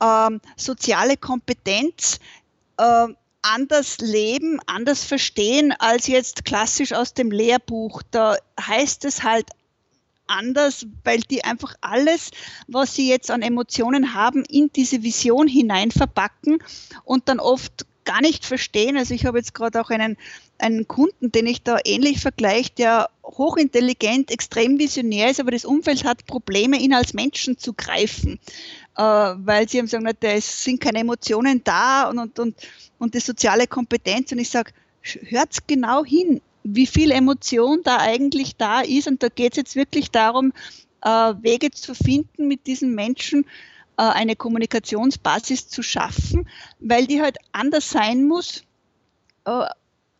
ähm, 0.02 0.40
soziale 0.56 1.16
Kompetenz 1.16 2.18
äh, 2.78 3.08
anders 3.42 3.98
leben, 3.98 4.60
anders 4.66 5.04
verstehen 5.04 5.72
als 5.78 6.06
jetzt 6.06 6.44
klassisch 6.44 6.92
aus 6.92 7.14
dem 7.14 7.30
Lehrbuch. 7.30 8.02
Da 8.10 8.36
heißt 8.60 9.04
es 9.04 9.22
halt 9.22 9.46
anders, 10.26 10.86
weil 11.04 11.20
die 11.20 11.44
einfach 11.44 11.74
alles, 11.80 12.30
was 12.66 12.94
sie 12.94 13.08
jetzt 13.08 13.30
an 13.30 13.42
Emotionen 13.42 14.14
haben, 14.14 14.44
in 14.44 14.70
diese 14.74 15.02
Vision 15.02 15.48
hinein 15.48 15.90
verpacken 15.90 16.58
und 17.04 17.28
dann 17.28 17.40
oft 17.40 17.86
gar 18.04 18.20
nicht 18.22 18.46
verstehen. 18.46 18.96
Also 18.96 19.12
ich 19.12 19.26
habe 19.26 19.38
jetzt 19.38 19.54
gerade 19.54 19.80
auch 19.80 19.90
einen, 19.90 20.16
einen 20.58 20.88
Kunden, 20.88 21.30
den 21.30 21.46
ich 21.46 21.62
da 21.62 21.78
ähnlich 21.84 22.20
vergleiche, 22.20 22.70
der 22.78 23.10
hochintelligent, 23.22 24.30
extrem 24.30 24.78
visionär 24.78 25.30
ist, 25.30 25.40
aber 25.40 25.50
das 25.50 25.66
Umfeld 25.66 26.04
hat 26.04 26.26
Probleme, 26.26 26.78
ihn 26.78 26.94
als 26.94 27.12
Menschen 27.12 27.58
zu 27.58 27.74
greifen, 27.74 28.40
weil 28.98 29.68
sie 29.68 29.78
haben 29.78 29.86
gesagt, 29.86 30.24
es 30.24 30.64
sind 30.64 30.80
keine 30.80 30.98
Emotionen 30.98 31.62
da 31.62 32.08
und, 32.08 32.18
und, 32.18 32.38
und, 32.38 32.56
und 32.98 33.14
die 33.14 33.20
soziale 33.20 33.68
Kompetenz. 33.68 34.32
Und 34.32 34.38
ich 34.38 34.50
sage, 34.50 34.72
hört 35.02 35.68
genau 35.68 36.04
hin, 36.04 36.40
wie 36.64 36.86
viel 36.86 37.12
Emotion 37.12 37.82
da 37.84 37.98
eigentlich 37.98 38.56
da 38.56 38.80
ist. 38.80 39.06
Und 39.06 39.22
da 39.22 39.28
geht 39.28 39.52
es 39.52 39.56
jetzt 39.56 39.76
wirklich 39.76 40.10
darum, 40.10 40.52
äh, 41.02 41.08
Wege 41.08 41.70
zu 41.70 41.94
finden 41.94 42.48
mit 42.48 42.66
diesen 42.66 42.94
Menschen, 42.94 43.44
äh, 43.96 44.02
eine 44.02 44.36
Kommunikationsbasis 44.36 45.68
zu 45.68 45.82
schaffen, 45.82 46.48
weil 46.80 47.06
die 47.06 47.22
halt 47.22 47.36
anders 47.52 47.90
sein 47.90 48.24
muss, 48.24 48.62
äh, 49.44 49.66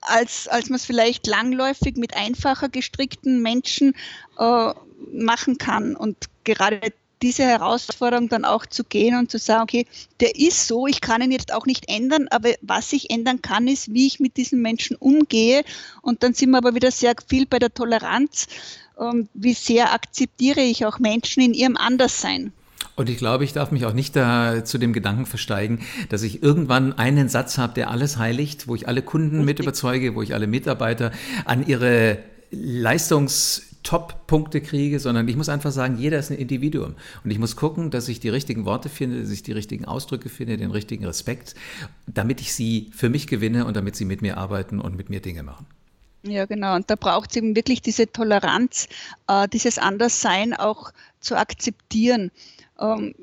als, 0.00 0.46
als 0.48 0.68
man 0.68 0.76
es 0.76 0.86
vielleicht 0.86 1.26
langläufig 1.26 1.96
mit 1.96 2.16
einfacher 2.16 2.68
gestrickten 2.68 3.42
Menschen 3.42 3.94
äh, 4.38 4.72
machen 5.12 5.58
kann. 5.58 5.96
Und 5.96 6.16
gerade 6.44 6.80
diese 7.22 7.44
Herausforderung 7.44 8.28
dann 8.28 8.44
auch 8.44 8.66
zu 8.66 8.84
gehen 8.84 9.18
und 9.18 9.30
zu 9.30 9.38
sagen, 9.38 9.62
okay, 9.62 9.86
der 10.20 10.36
ist 10.36 10.66
so, 10.66 10.86
ich 10.86 11.00
kann 11.00 11.22
ihn 11.22 11.32
jetzt 11.32 11.52
auch 11.52 11.66
nicht 11.66 11.88
ändern, 11.88 12.28
aber 12.30 12.50
was 12.62 12.92
ich 12.92 13.10
ändern 13.10 13.42
kann, 13.42 13.68
ist, 13.68 13.92
wie 13.92 14.06
ich 14.06 14.20
mit 14.20 14.36
diesen 14.36 14.62
Menschen 14.62 14.96
umgehe. 14.96 15.62
Und 16.02 16.22
dann 16.22 16.34
sind 16.34 16.50
wir 16.50 16.58
aber 16.58 16.74
wieder 16.74 16.90
sehr 16.90 17.14
viel 17.28 17.46
bei 17.46 17.58
der 17.58 17.72
Toleranz. 17.72 18.46
Wie 19.34 19.54
sehr 19.54 19.92
akzeptiere 19.92 20.60
ich 20.60 20.84
auch 20.84 20.98
Menschen 20.98 21.42
in 21.42 21.54
ihrem 21.54 21.76
Anderssein? 21.76 22.52
Und 22.96 23.08
ich 23.08 23.18
glaube, 23.18 23.44
ich 23.44 23.52
darf 23.52 23.70
mich 23.70 23.84
auch 23.86 23.92
nicht 23.92 24.16
da 24.16 24.64
zu 24.64 24.76
dem 24.76 24.92
Gedanken 24.92 25.24
versteigen, 25.24 25.86
dass 26.08 26.22
ich 26.22 26.42
irgendwann 26.42 26.92
einen 26.98 27.28
Satz 27.28 27.56
habe, 27.58 27.74
der 27.74 27.90
alles 27.90 28.18
heiligt, 28.18 28.66
wo 28.66 28.74
ich 28.74 28.88
alle 28.88 29.02
Kunden 29.02 29.36
Richtig. 29.36 29.46
mit 29.46 29.60
überzeuge, 29.60 30.16
wo 30.16 30.22
ich 30.22 30.34
alle 30.34 30.48
Mitarbeiter 30.48 31.12
an 31.44 31.64
ihre 31.64 32.18
Leistungs 32.50 33.67
Top-Punkte 33.82 34.60
kriege, 34.60 35.00
sondern 35.00 35.28
ich 35.28 35.36
muss 35.36 35.48
einfach 35.48 35.72
sagen, 35.72 35.98
jeder 35.98 36.18
ist 36.18 36.30
ein 36.30 36.38
Individuum. 36.38 36.94
Und 37.24 37.30
ich 37.30 37.38
muss 37.38 37.56
gucken, 37.56 37.90
dass 37.90 38.08
ich 38.08 38.20
die 38.20 38.28
richtigen 38.28 38.64
Worte 38.64 38.88
finde, 38.88 39.20
dass 39.20 39.30
ich 39.30 39.42
die 39.42 39.52
richtigen 39.52 39.84
Ausdrücke 39.84 40.28
finde, 40.28 40.56
den 40.56 40.70
richtigen 40.70 41.04
Respekt, 41.04 41.54
damit 42.06 42.40
ich 42.40 42.54
sie 42.54 42.90
für 42.94 43.08
mich 43.08 43.26
gewinne 43.26 43.64
und 43.64 43.76
damit 43.76 43.96
sie 43.96 44.04
mit 44.04 44.22
mir 44.22 44.36
arbeiten 44.36 44.80
und 44.80 44.96
mit 44.96 45.10
mir 45.10 45.20
Dinge 45.20 45.42
machen. 45.42 45.66
Ja, 46.22 46.46
genau. 46.46 46.74
Und 46.74 46.90
da 46.90 46.96
braucht 46.96 47.30
es 47.30 47.36
eben 47.36 47.54
wirklich 47.54 47.80
diese 47.80 48.10
Toleranz, 48.10 48.88
äh, 49.28 49.48
dieses 49.48 49.78
Anderssein 49.78 50.52
auch 50.52 50.92
zu 51.20 51.36
akzeptieren. 51.36 52.30
Ähm, 52.80 53.14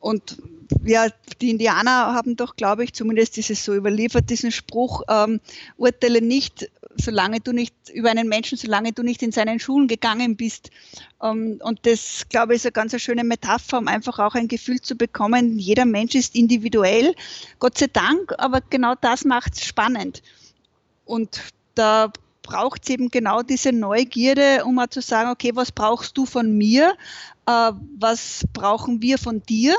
und 0.00 0.38
ja, 0.84 1.08
die 1.40 1.50
Indianer 1.50 2.14
haben 2.14 2.36
doch, 2.36 2.56
glaube 2.56 2.84
ich, 2.84 2.94
zumindest 2.94 3.36
ist 3.38 3.50
es 3.50 3.64
so 3.64 3.74
überliefert, 3.74 4.30
diesen 4.30 4.50
Spruch, 4.50 5.02
ähm, 5.08 5.40
urteile 5.76 6.22
nicht, 6.22 6.70
solange 6.96 7.40
du 7.40 7.52
nicht 7.52 7.74
über 7.92 8.10
einen 8.10 8.28
Menschen, 8.28 8.56
solange 8.56 8.92
du 8.92 9.02
nicht 9.02 9.22
in 9.22 9.32
seinen 9.32 9.58
Schulen 9.60 9.88
gegangen 9.88 10.36
bist. 10.36 10.70
Ähm, 11.22 11.60
und 11.62 11.80
das, 11.86 12.24
glaube 12.30 12.54
ich, 12.54 12.60
ist 12.60 12.66
eine 12.66 12.72
ganz 12.72 13.00
schöne 13.00 13.24
Metapher, 13.24 13.78
um 13.78 13.88
einfach 13.88 14.18
auch 14.18 14.34
ein 14.34 14.48
Gefühl 14.48 14.80
zu 14.80 14.96
bekommen, 14.96 15.58
jeder 15.58 15.84
Mensch 15.84 16.14
ist 16.14 16.34
individuell, 16.34 17.14
Gott 17.58 17.76
sei 17.76 17.88
Dank, 17.92 18.32
aber 18.38 18.60
genau 18.70 18.94
das 19.00 19.24
macht 19.24 19.54
es 19.54 19.64
spannend. 19.64 20.22
Und 21.04 21.40
da 21.74 22.12
braucht 22.42 22.82
es 22.84 22.90
eben 22.90 23.08
genau 23.08 23.42
diese 23.42 23.72
Neugierde, 23.72 24.64
um 24.64 24.74
mal 24.76 24.88
zu 24.88 25.00
sagen, 25.00 25.30
okay, 25.30 25.52
was 25.54 25.72
brauchst 25.72 26.16
du 26.16 26.26
von 26.26 26.56
mir? 26.56 26.94
Äh, 27.46 27.72
was 27.98 28.44
brauchen 28.52 29.02
wir 29.02 29.18
von 29.18 29.42
dir? 29.42 29.74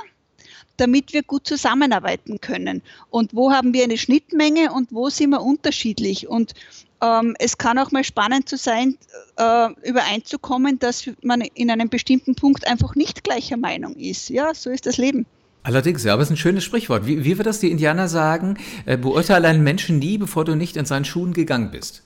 damit 0.78 1.13
wir 1.13 1.21
gut 1.21 1.45
zusammenarbeiten 1.45 2.41
können. 2.41 2.82
Und 3.12 3.36
wo 3.36 3.52
haben 3.52 3.71
wir 3.71 3.84
eine 3.84 4.00
Schnittmenge 4.00 4.71
und 4.74 4.91
wo 4.91 5.10
sind 5.10 5.30
wir 5.30 5.41
unterschiedlich? 5.41 6.28
Und 6.28 6.54
ähm, 7.02 7.36
es 7.38 7.58
kann 7.60 7.78
auch 7.78 7.91
mal 7.91 8.04
spannend 8.04 8.50
zu 8.50 8.58
sein, 8.58 8.97
äh, 9.38 9.69
übereinzukommen, 9.84 10.80
dass 10.80 11.08
man 11.21 11.41
in 11.41 11.69
einem 11.69 11.89
bestimmten 11.89 12.34
Punkt 12.34 12.65
einfach 12.67 12.95
nicht 12.95 13.24
gleicher 13.24 13.58
Meinung 13.58 13.95
ist. 13.95 14.30
Ja, 14.30 14.54
so 14.56 14.71
ist 14.71 14.88
das 14.88 14.97
Leben. 14.97 15.28
Allerdings, 15.63 16.04
ja, 16.04 16.13
aber 16.13 16.24
es 16.24 16.30
ist 16.30 16.34
ein 16.34 16.38
schönes 16.38 16.63
Sprichwort. 16.63 17.06
Wie, 17.06 17.24
wie 17.24 17.38
wird 17.38 17.45
das 17.45 17.60
die 17.60 17.69
Indianer 17.69 18.08
sagen? 18.08 18.58
Äh, 18.86 18.97
beurteile 18.97 19.47
einen 19.47 19.63
Menschen 19.63 20.00
nie, 20.00 20.17
bevor 20.17 20.45
du 20.45 20.56
nicht 20.56 20.78
in 20.78 20.86
seinen 20.86 21.06
Schuhen 21.06 21.34
gegangen 21.34 21.69
bist. 21.69 22.04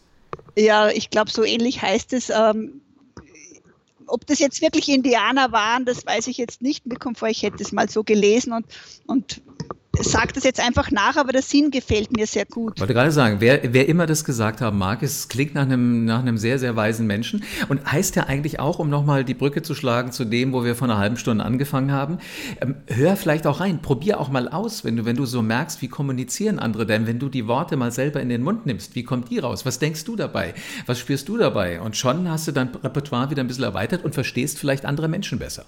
Ja, 0.58 0.90
ich 0.90 1.10
glaube, 1.10 1.32
so 1.32 1.44
ähnlich 1.44 1.82
heißt 1.82 2.14
es. 2.14 2.30
Ähm, 2.30 2.82
ob 4.08 4.26
das 4.28 4.40
jetzt 4.40 4.62
wirklich 4.62 4.90
Indianer 4.90 5.52
waren, 5.52 5.86
das 5.86 6.06
weiß 6.06 6.28
ich 6.28 6.38
jetzt 6.38 6.62
nicht. 6.62 6.86
Mir 6.86 6.98
kommt 6.98 7.18
vor, 7.18 7.28
ich 7.28 7.44
hätte 7.44 7.64
es 7.64 7.72
mal 7.72 7.90
so 7.90 8.04
gelesen 8.04 8.54
und, 8.54 8.66
und 9.08 9.42
sage 10.02 10.34
das 10.34 10.44
jetzt 10.44 10.60
einfach 10.60 10.92
nach, 10.92 11.16
aber 11.18 11.32
der 11.32 11.42
Sinn 11.42 11.72
gefällt 11.72 12.16
mir 12.16 12.28
sehr 12.28 12.46
gut. 12.46 12.74
Ich 12.76 12.82
wollte 12.82 12.94
gerade 12.94 13.12
sagen, 13.12 13.38
wer, 13.40 13.62
wer 13.74 13.88
immer 13.88 14.06
das 14.06 14.24
gesagt 14.24 14.62
haben 14.62 14.78
mag, 14.78 15.04
es 15.04 15.28
klingt 15.28 15.56
nach 15.56 15.64
einem, 15.64 16.06
nach 16.06 16.20
einem 16.20 16.38
sehr, 16.38 16.60
sehr 16.60 16.76
weisen 16.76 17.08
Menschen 17.08 17.44
und 17.70 17.92
heißt 17.92 18.16
ja 18.16 18.24
eigentlich 18.24 18.60
auch, 18.60 18.80
um 18.80 18.90
nochmal 18.90 19.24
die 19.24 19.34
Brücke 19.34 19.62
zu 19.62 19.76
schlagen 19.76 20.12
zu 20.12 20.26
dem, 20.26 20.54
wo 20.54 20.64
wir 20.64 20.76
vor 20.76 20.88
einer 20.88 20.98
halben 20.98 21.18
Stunde 21.18 21.44
angefangen 21.44 21.92
haben, 21.92 22.20
ähm, 22.62 22.76
hör 22.88 23.16
vielleicht 23.16 23.48
auch 23.48 23.60
rein, 23.60 23.82
probier 23.82 24.20
auch 24.20 24.30
mal 24.30 24.48
aus, 24.50 24.84
wenn 24.84 24.96
du, 24.98 25.06
wenn 25.06 25.16
du 25.16 25.26
so 25.26 25.42
merkst, 25.42 25.82
wie 25.82 25.88
kommunizieren 25.88 26.60
andere, 26.60 26.86
denn 26.86 27.08
wenn 27.08 27.20
du 27.20 27.30
die 27.30 27.48
Worte 27.48 27.78
mal 27.78 27.92
selber 27.92 28.22
in 28.22 28.30
den 28.30 28.44
Mund 28.44 28.66
nimmst, 28.66 28.96
wie 28.96 29.04
kommt 29.04 29.30
die 29.30 29.40
raus? 29.40 29.66
Was 29.66 29.80
denkst 29.80 30.04
du 30.06 30.16
dabei? 30.16 30.54
Was 30.86 31.00
spürst 31.00 31.28
du 31.30 31.38
dabei? 31.38 31.82
Und 31.82 31.96
schon 31.96 32.30
hast 32.30 32.48
du 32.48 32.52
dein 32.52 32.70
Repertoire 32.70 33.30
wieder 33.30 33.44
ein 33.44 33.48
bisschen 33.48 33.64
erweitert 33.64 34.04
und 34.04 34.14
verstehst 34.14 34.60
vielleicht 34.60 34.86
andere 34.86 35.08
Menschen 35.08 35.40
besser. 35.40 35.66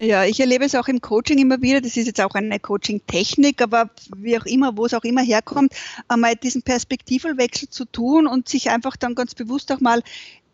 Ja, 0.00 0.24
ich 0.24 0.38
erlebe 0.38 0.64
es 0.64 0.76
auch 0.76 0.86
im 0.86 1.00
Coaching 1.00 1.38
immer 1.38 1.60
wieder. 1.60 1.80
Das 1.80 1.96
ist 1.96 2.06
jetzt 2.06 2.20
auch 2.20 2.34
eine 2.34 2.60
Coaching-Technik, 2.60 3.60
aber 3.60 3.90
wie 4.16 4.38
auch 4.38 4.46
immer, 4.46 4.76
wo 4.76 4.86
es 4.86 4.94
auch 4.94 5.02
immer 5.02 5.22
herkommt, 5.22 5.72
einmal 6.06 6.36
diesen 6.36 6.62
Perspektivwechsel 6.62 7.68
zu 7.68 7.84
tun 7.84 8.28
und 8.28 8.48
sich 8.48 8.70
einfach 8.70 8.96
dann 8.96 9.16
ganz 9.16 9.34
bewusst 9.34 9.72
auch 9.72 9.80
mal 9.80 10.02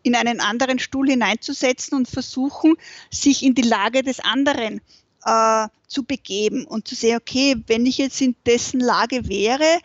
in 0.01 0.15
einen 0.15 0.39
anderen 0.39 0.79
Stuhl 0.79 1.09
hineinzusetzen 1.09 1.95
und 1.95 2.07
versuchen, 2.07 2.75
sich 3.11 3.43
in 3.43 3.53
die 3.53 3.61
Lage 3.61 4.01
des 4.01 4.19
anderen 4.19 4.81
äh, 5.25 5.67
zu 5.87 6.03
begeben 6.03 6.65
und 6.65 6.87
zu 6.87 6.95
sehen, 6.95 7.17
okay, 7.17 7.55
wenn 7.67 7.85
ich 7.85 7.99
jetzt 7.99 8.21
in 8.21 8.35
dessen 8.45 8.79
Lage 8.79 9.27
wäre, 9.27 9.79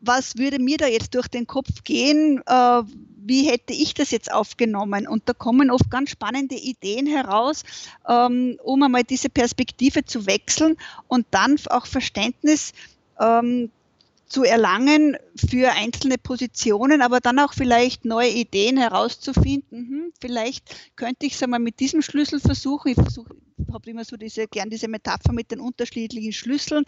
was 0.00 0.36
würde 0.36 0.58
mir 0.58 0.76
da 0.76 0.86
jetzt 0.86 1.14
durch 1.14 1.28
den 1.28 1.46
Kopf 1.46 1.84
gehen? 1.84 2.42
Äh, 2.46 2.82
wie 3.26 3.48
hätte 3.48 3.72
ich 3.72 3.94
das 3.94 4.10
jetzt 4.10 4.32
aufgenommen? 4.32 5.08
Und 5.08 5.28
da 5.28 5.32
kommen 5.32 5.70
oft 5.70 5.90
ganz 5.90 6.10
spannende 6.10 6.54
Ideen 6.54 7.06
heraus, 7.06 7.64
ähm, 8.08 8.58
um 8.62 8.82
einmal 8.82 9.04
diese 9.04 9.30
Perspektive 9.30 10.04
zu 10.04 10.26
wechseln 10.26 10.76
und 11.08 11.26
dann 11.30 11.56
auch 11.70 11.86
Verständnis 11.86 12.72
ähm, 13.20 13.70
zu 14.26 14.44
erlangen 14.44 15.16
für 15.36 15.72
einzelne 15.72 16.18
Positionen, 16.18 17.02
aber 17.02 17.20
dann 17.20 17.38
auch 17.38 17.52
vielleicht 17.52 18.04
neue 18.04 18.30
Ideen 18.30 18.76
herauszufinden. 18.76 19.88
Hm, 19.88 20.12
vielleicht 20.20 20.94
könnte 20.96 21.26
ich 21.26 21.34
es 21.34 21.42
einmal 21.42 21.60
mit 21.60 21.80
diesem 21.80 22.02
Schlüssel 22.02 22.40
versuchen. 22.40 22.92
Ich 22.92 22.94
versuche 22.94 23.34
habe 23.72 23.90
immer 23.90 24.04
so 24.04 24.16
diese, 24.16 24.46
gern 24.46 24.70
diese 24.70 24.88
Metapher 24.88 25.32
mit 25.32 25.50
den 25.50 25.60
unterschiedlichen 25.60 26.32
Schlüsseln. 26.32 26.84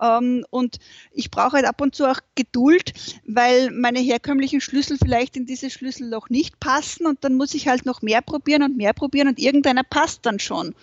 Ähm, 0.00 0.44
und 0.50 0.78
ich 1.12 1.30
brauche 1.30 1.52
halt 1.52 1.66
ab 1.66 1.80
und 1.80 1.94
zu 1.94 2.10
auch 2.10 2.20
Geduld, 2.34 2.92
weil 3.26 3.70
meine 3.70 4.00
herkömmlichen 4.00 4.60
Schlüssel 4.60 4.98
vielleicht 4.98 5.36
in 5.36 5.46
diese 5.46 5.70
Schlüssel 5.70 6.08
noch 6.08 6.30
nicht 6.30 6.58
passen 6.60 7.06
und 7.06 7.22
dann 7.24 7.36
muss 7.36 7.54
ich 7.54 7.68
halt 7.68 7.86
noch 7.86 8.02
mehr 8.02 8.22
probieren 8.22 8.62
und 8.62 8.76
mehr 8.76 8.92
probieren 8.92 9.28
und 9.28 9.38
irgendeiner 9.38 9.84
passt 9.84 10.26
dann 10.26 10.38
schon. 10.38 10.74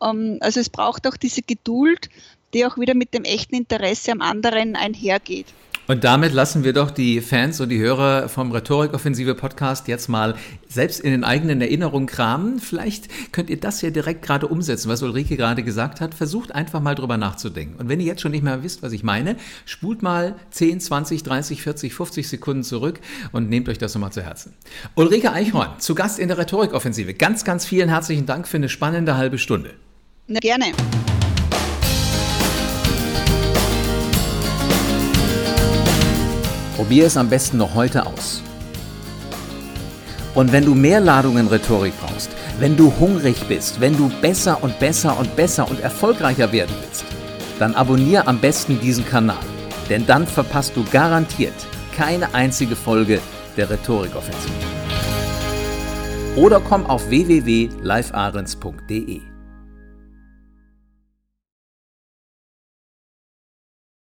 Ähm, 0.00 0.38
also 0.40 0.60
es 0.60 0.70
braucht 0.70 1.06
auch 1.06 1.16
diese 1.16 1.42
Geduld, 1.42 2.10
die 2.54 2.64
auch 2.64 2.78
wieder 2.78 2.94
mit 2.94 3.12
dem 3.14 3.24
echten 3.24 3.56
Interesse 3.56 4.12
am 4.12 4.20
anderen 4.20 4.76
einhergeht. 4.76 5.46
Und 5.86 6.02
damit 6.02 6.32
lassen 6.32 6.64
wir 6.64 6.72
doch 6.72 6.90
die 6.90 7.20
Fans 7.20 7.60
und 7.60 7.68
die 7.68 7.78
Hörer 7.78 8.30
vom 8.30 8.52
Rhetorikoffensive 8.52 9.34
Podcast 9.34 9.86
jetzt 9.86 10.08
mal 10.08 10.34
selbst 10.66 11.00
in 11.00 11.10
den 11.10 11.24
eigenen 11.24 11.60
Erinnerungen 11.60 12.06
kramen. 12.06 12.58
Vielleicht 12.58 13.32
könnt 13.32 13.50
ihr 13.50 13.60
das 13.60 13.82
ja 13.82 13.90
direkt 13.90 14.22
gerade 14.22 14.48
umsetzen, 14.48 14.88
was 14.88 15.02
Ulrike 15.02 15.36
gerade 15.36 15.62
gesagt 15.62 16.00
hat. 16.00 16.14
Versucht 16.14 16.54
einfach 16.54 16.80
mal 16.80 16.94
drüber 16.94 17.18
nachzudenken. 17.18 17.78
Und 17.78 17.90
wenn 17.90 18.00
ihr 18.00 18.06
jetzt 18.06 18.22
schon 18.22 18.32
nicht 18.32 18.42
mehr 18.42 18.62
wisst, 18.62 18.82
was 18.82 18.92
ich 18.92 19.02
meine, 19.02 19.36
spult 19.66 20.02
mal 20.02 20.36
10, 20.52 20.80
20, 20.80 21.22
30, 21.22 21.60
40, 21.60 21.92
50 21.92 22.28
Sekunden 22.28 22.62
zurück 22.62 23.00
und 23.32 23.50
nehmt 23.50 23.68
euch 23.68 23.76
das 23.76 23.94
nochmal 23.94 24.12
zu 24.12 24.22
Herzen. 24.22 24.54
Ulrike 24.94 25.32
Eichhorn, 25.32 25.78
zu 25.80 25.94
Gast 25.94 26.18
in 26.18 26.28
der 26.28 26.38
Rhetorikoffensive. 26.38 27.12
Ganz, 27.12 27.44
ganz 27.44 27.66
vielen 27.66 27.90
herzlichen 27.90 28.24
Dank 28.24 28.48
für 28.48 28.56
eine 28.56 28.70
spannende 28.70 29.18
halbe 29.18 29.36
Stunde. 29.36 29.74
Na, 30.28 30.40
gerne. 30.40 30.72
Probier 36.76 37.06
es 37.06 37.16
am 37.16 37.28
besten 37.28 37.58
noch 37.58 37.74
heute 37.74 38.06
aus. 38.06 38.42
Und 40.34 40.52
wenn 40.52 40.64
du 40.64 40.74
mehr 40.74 41.00
Ladungen 41.00 41.46
Rhetorik 41.46 41.94
brauchst, 42.00 42.30
wenn 42.58 42.76
du 42.76 42.92
hungrig 42.98 43.36
bist, 43.46 43.80
wenn 43.80 43.96
du 43.96 44.10
besser 44.20 44.60
und 44.62 44.78
besser 44.80 45.18
und 45.18 45.36
besser 45.36 45.68
und 45.68 45.80
erfolgreicher 45.80 46.50
werden 46.52 46.74
willst, 46.80 47.04
dann 47.58 47.74
abonniere 47.74 48.26
am 48.26 48.40
besten 48.40 48.80
diesen 48.80 49.06
Kanal. 49.06 49.36
Denn 49.88 50.06
dann 50.06 50.26
verpasst 50.26 50.74
du 50.74 50.84
garantiert 50.90 51.54
keine 51.94 52.34
einzige 52.34 52.74
Folge 52.74 53.20
der 53.56 53.70
Rhetorikoffensive. 53.70 54.52
Oder 56.36 56.58
komm 56.60 56.84
auf 56.86 57.08
www.livearens.de. 57.08 59.33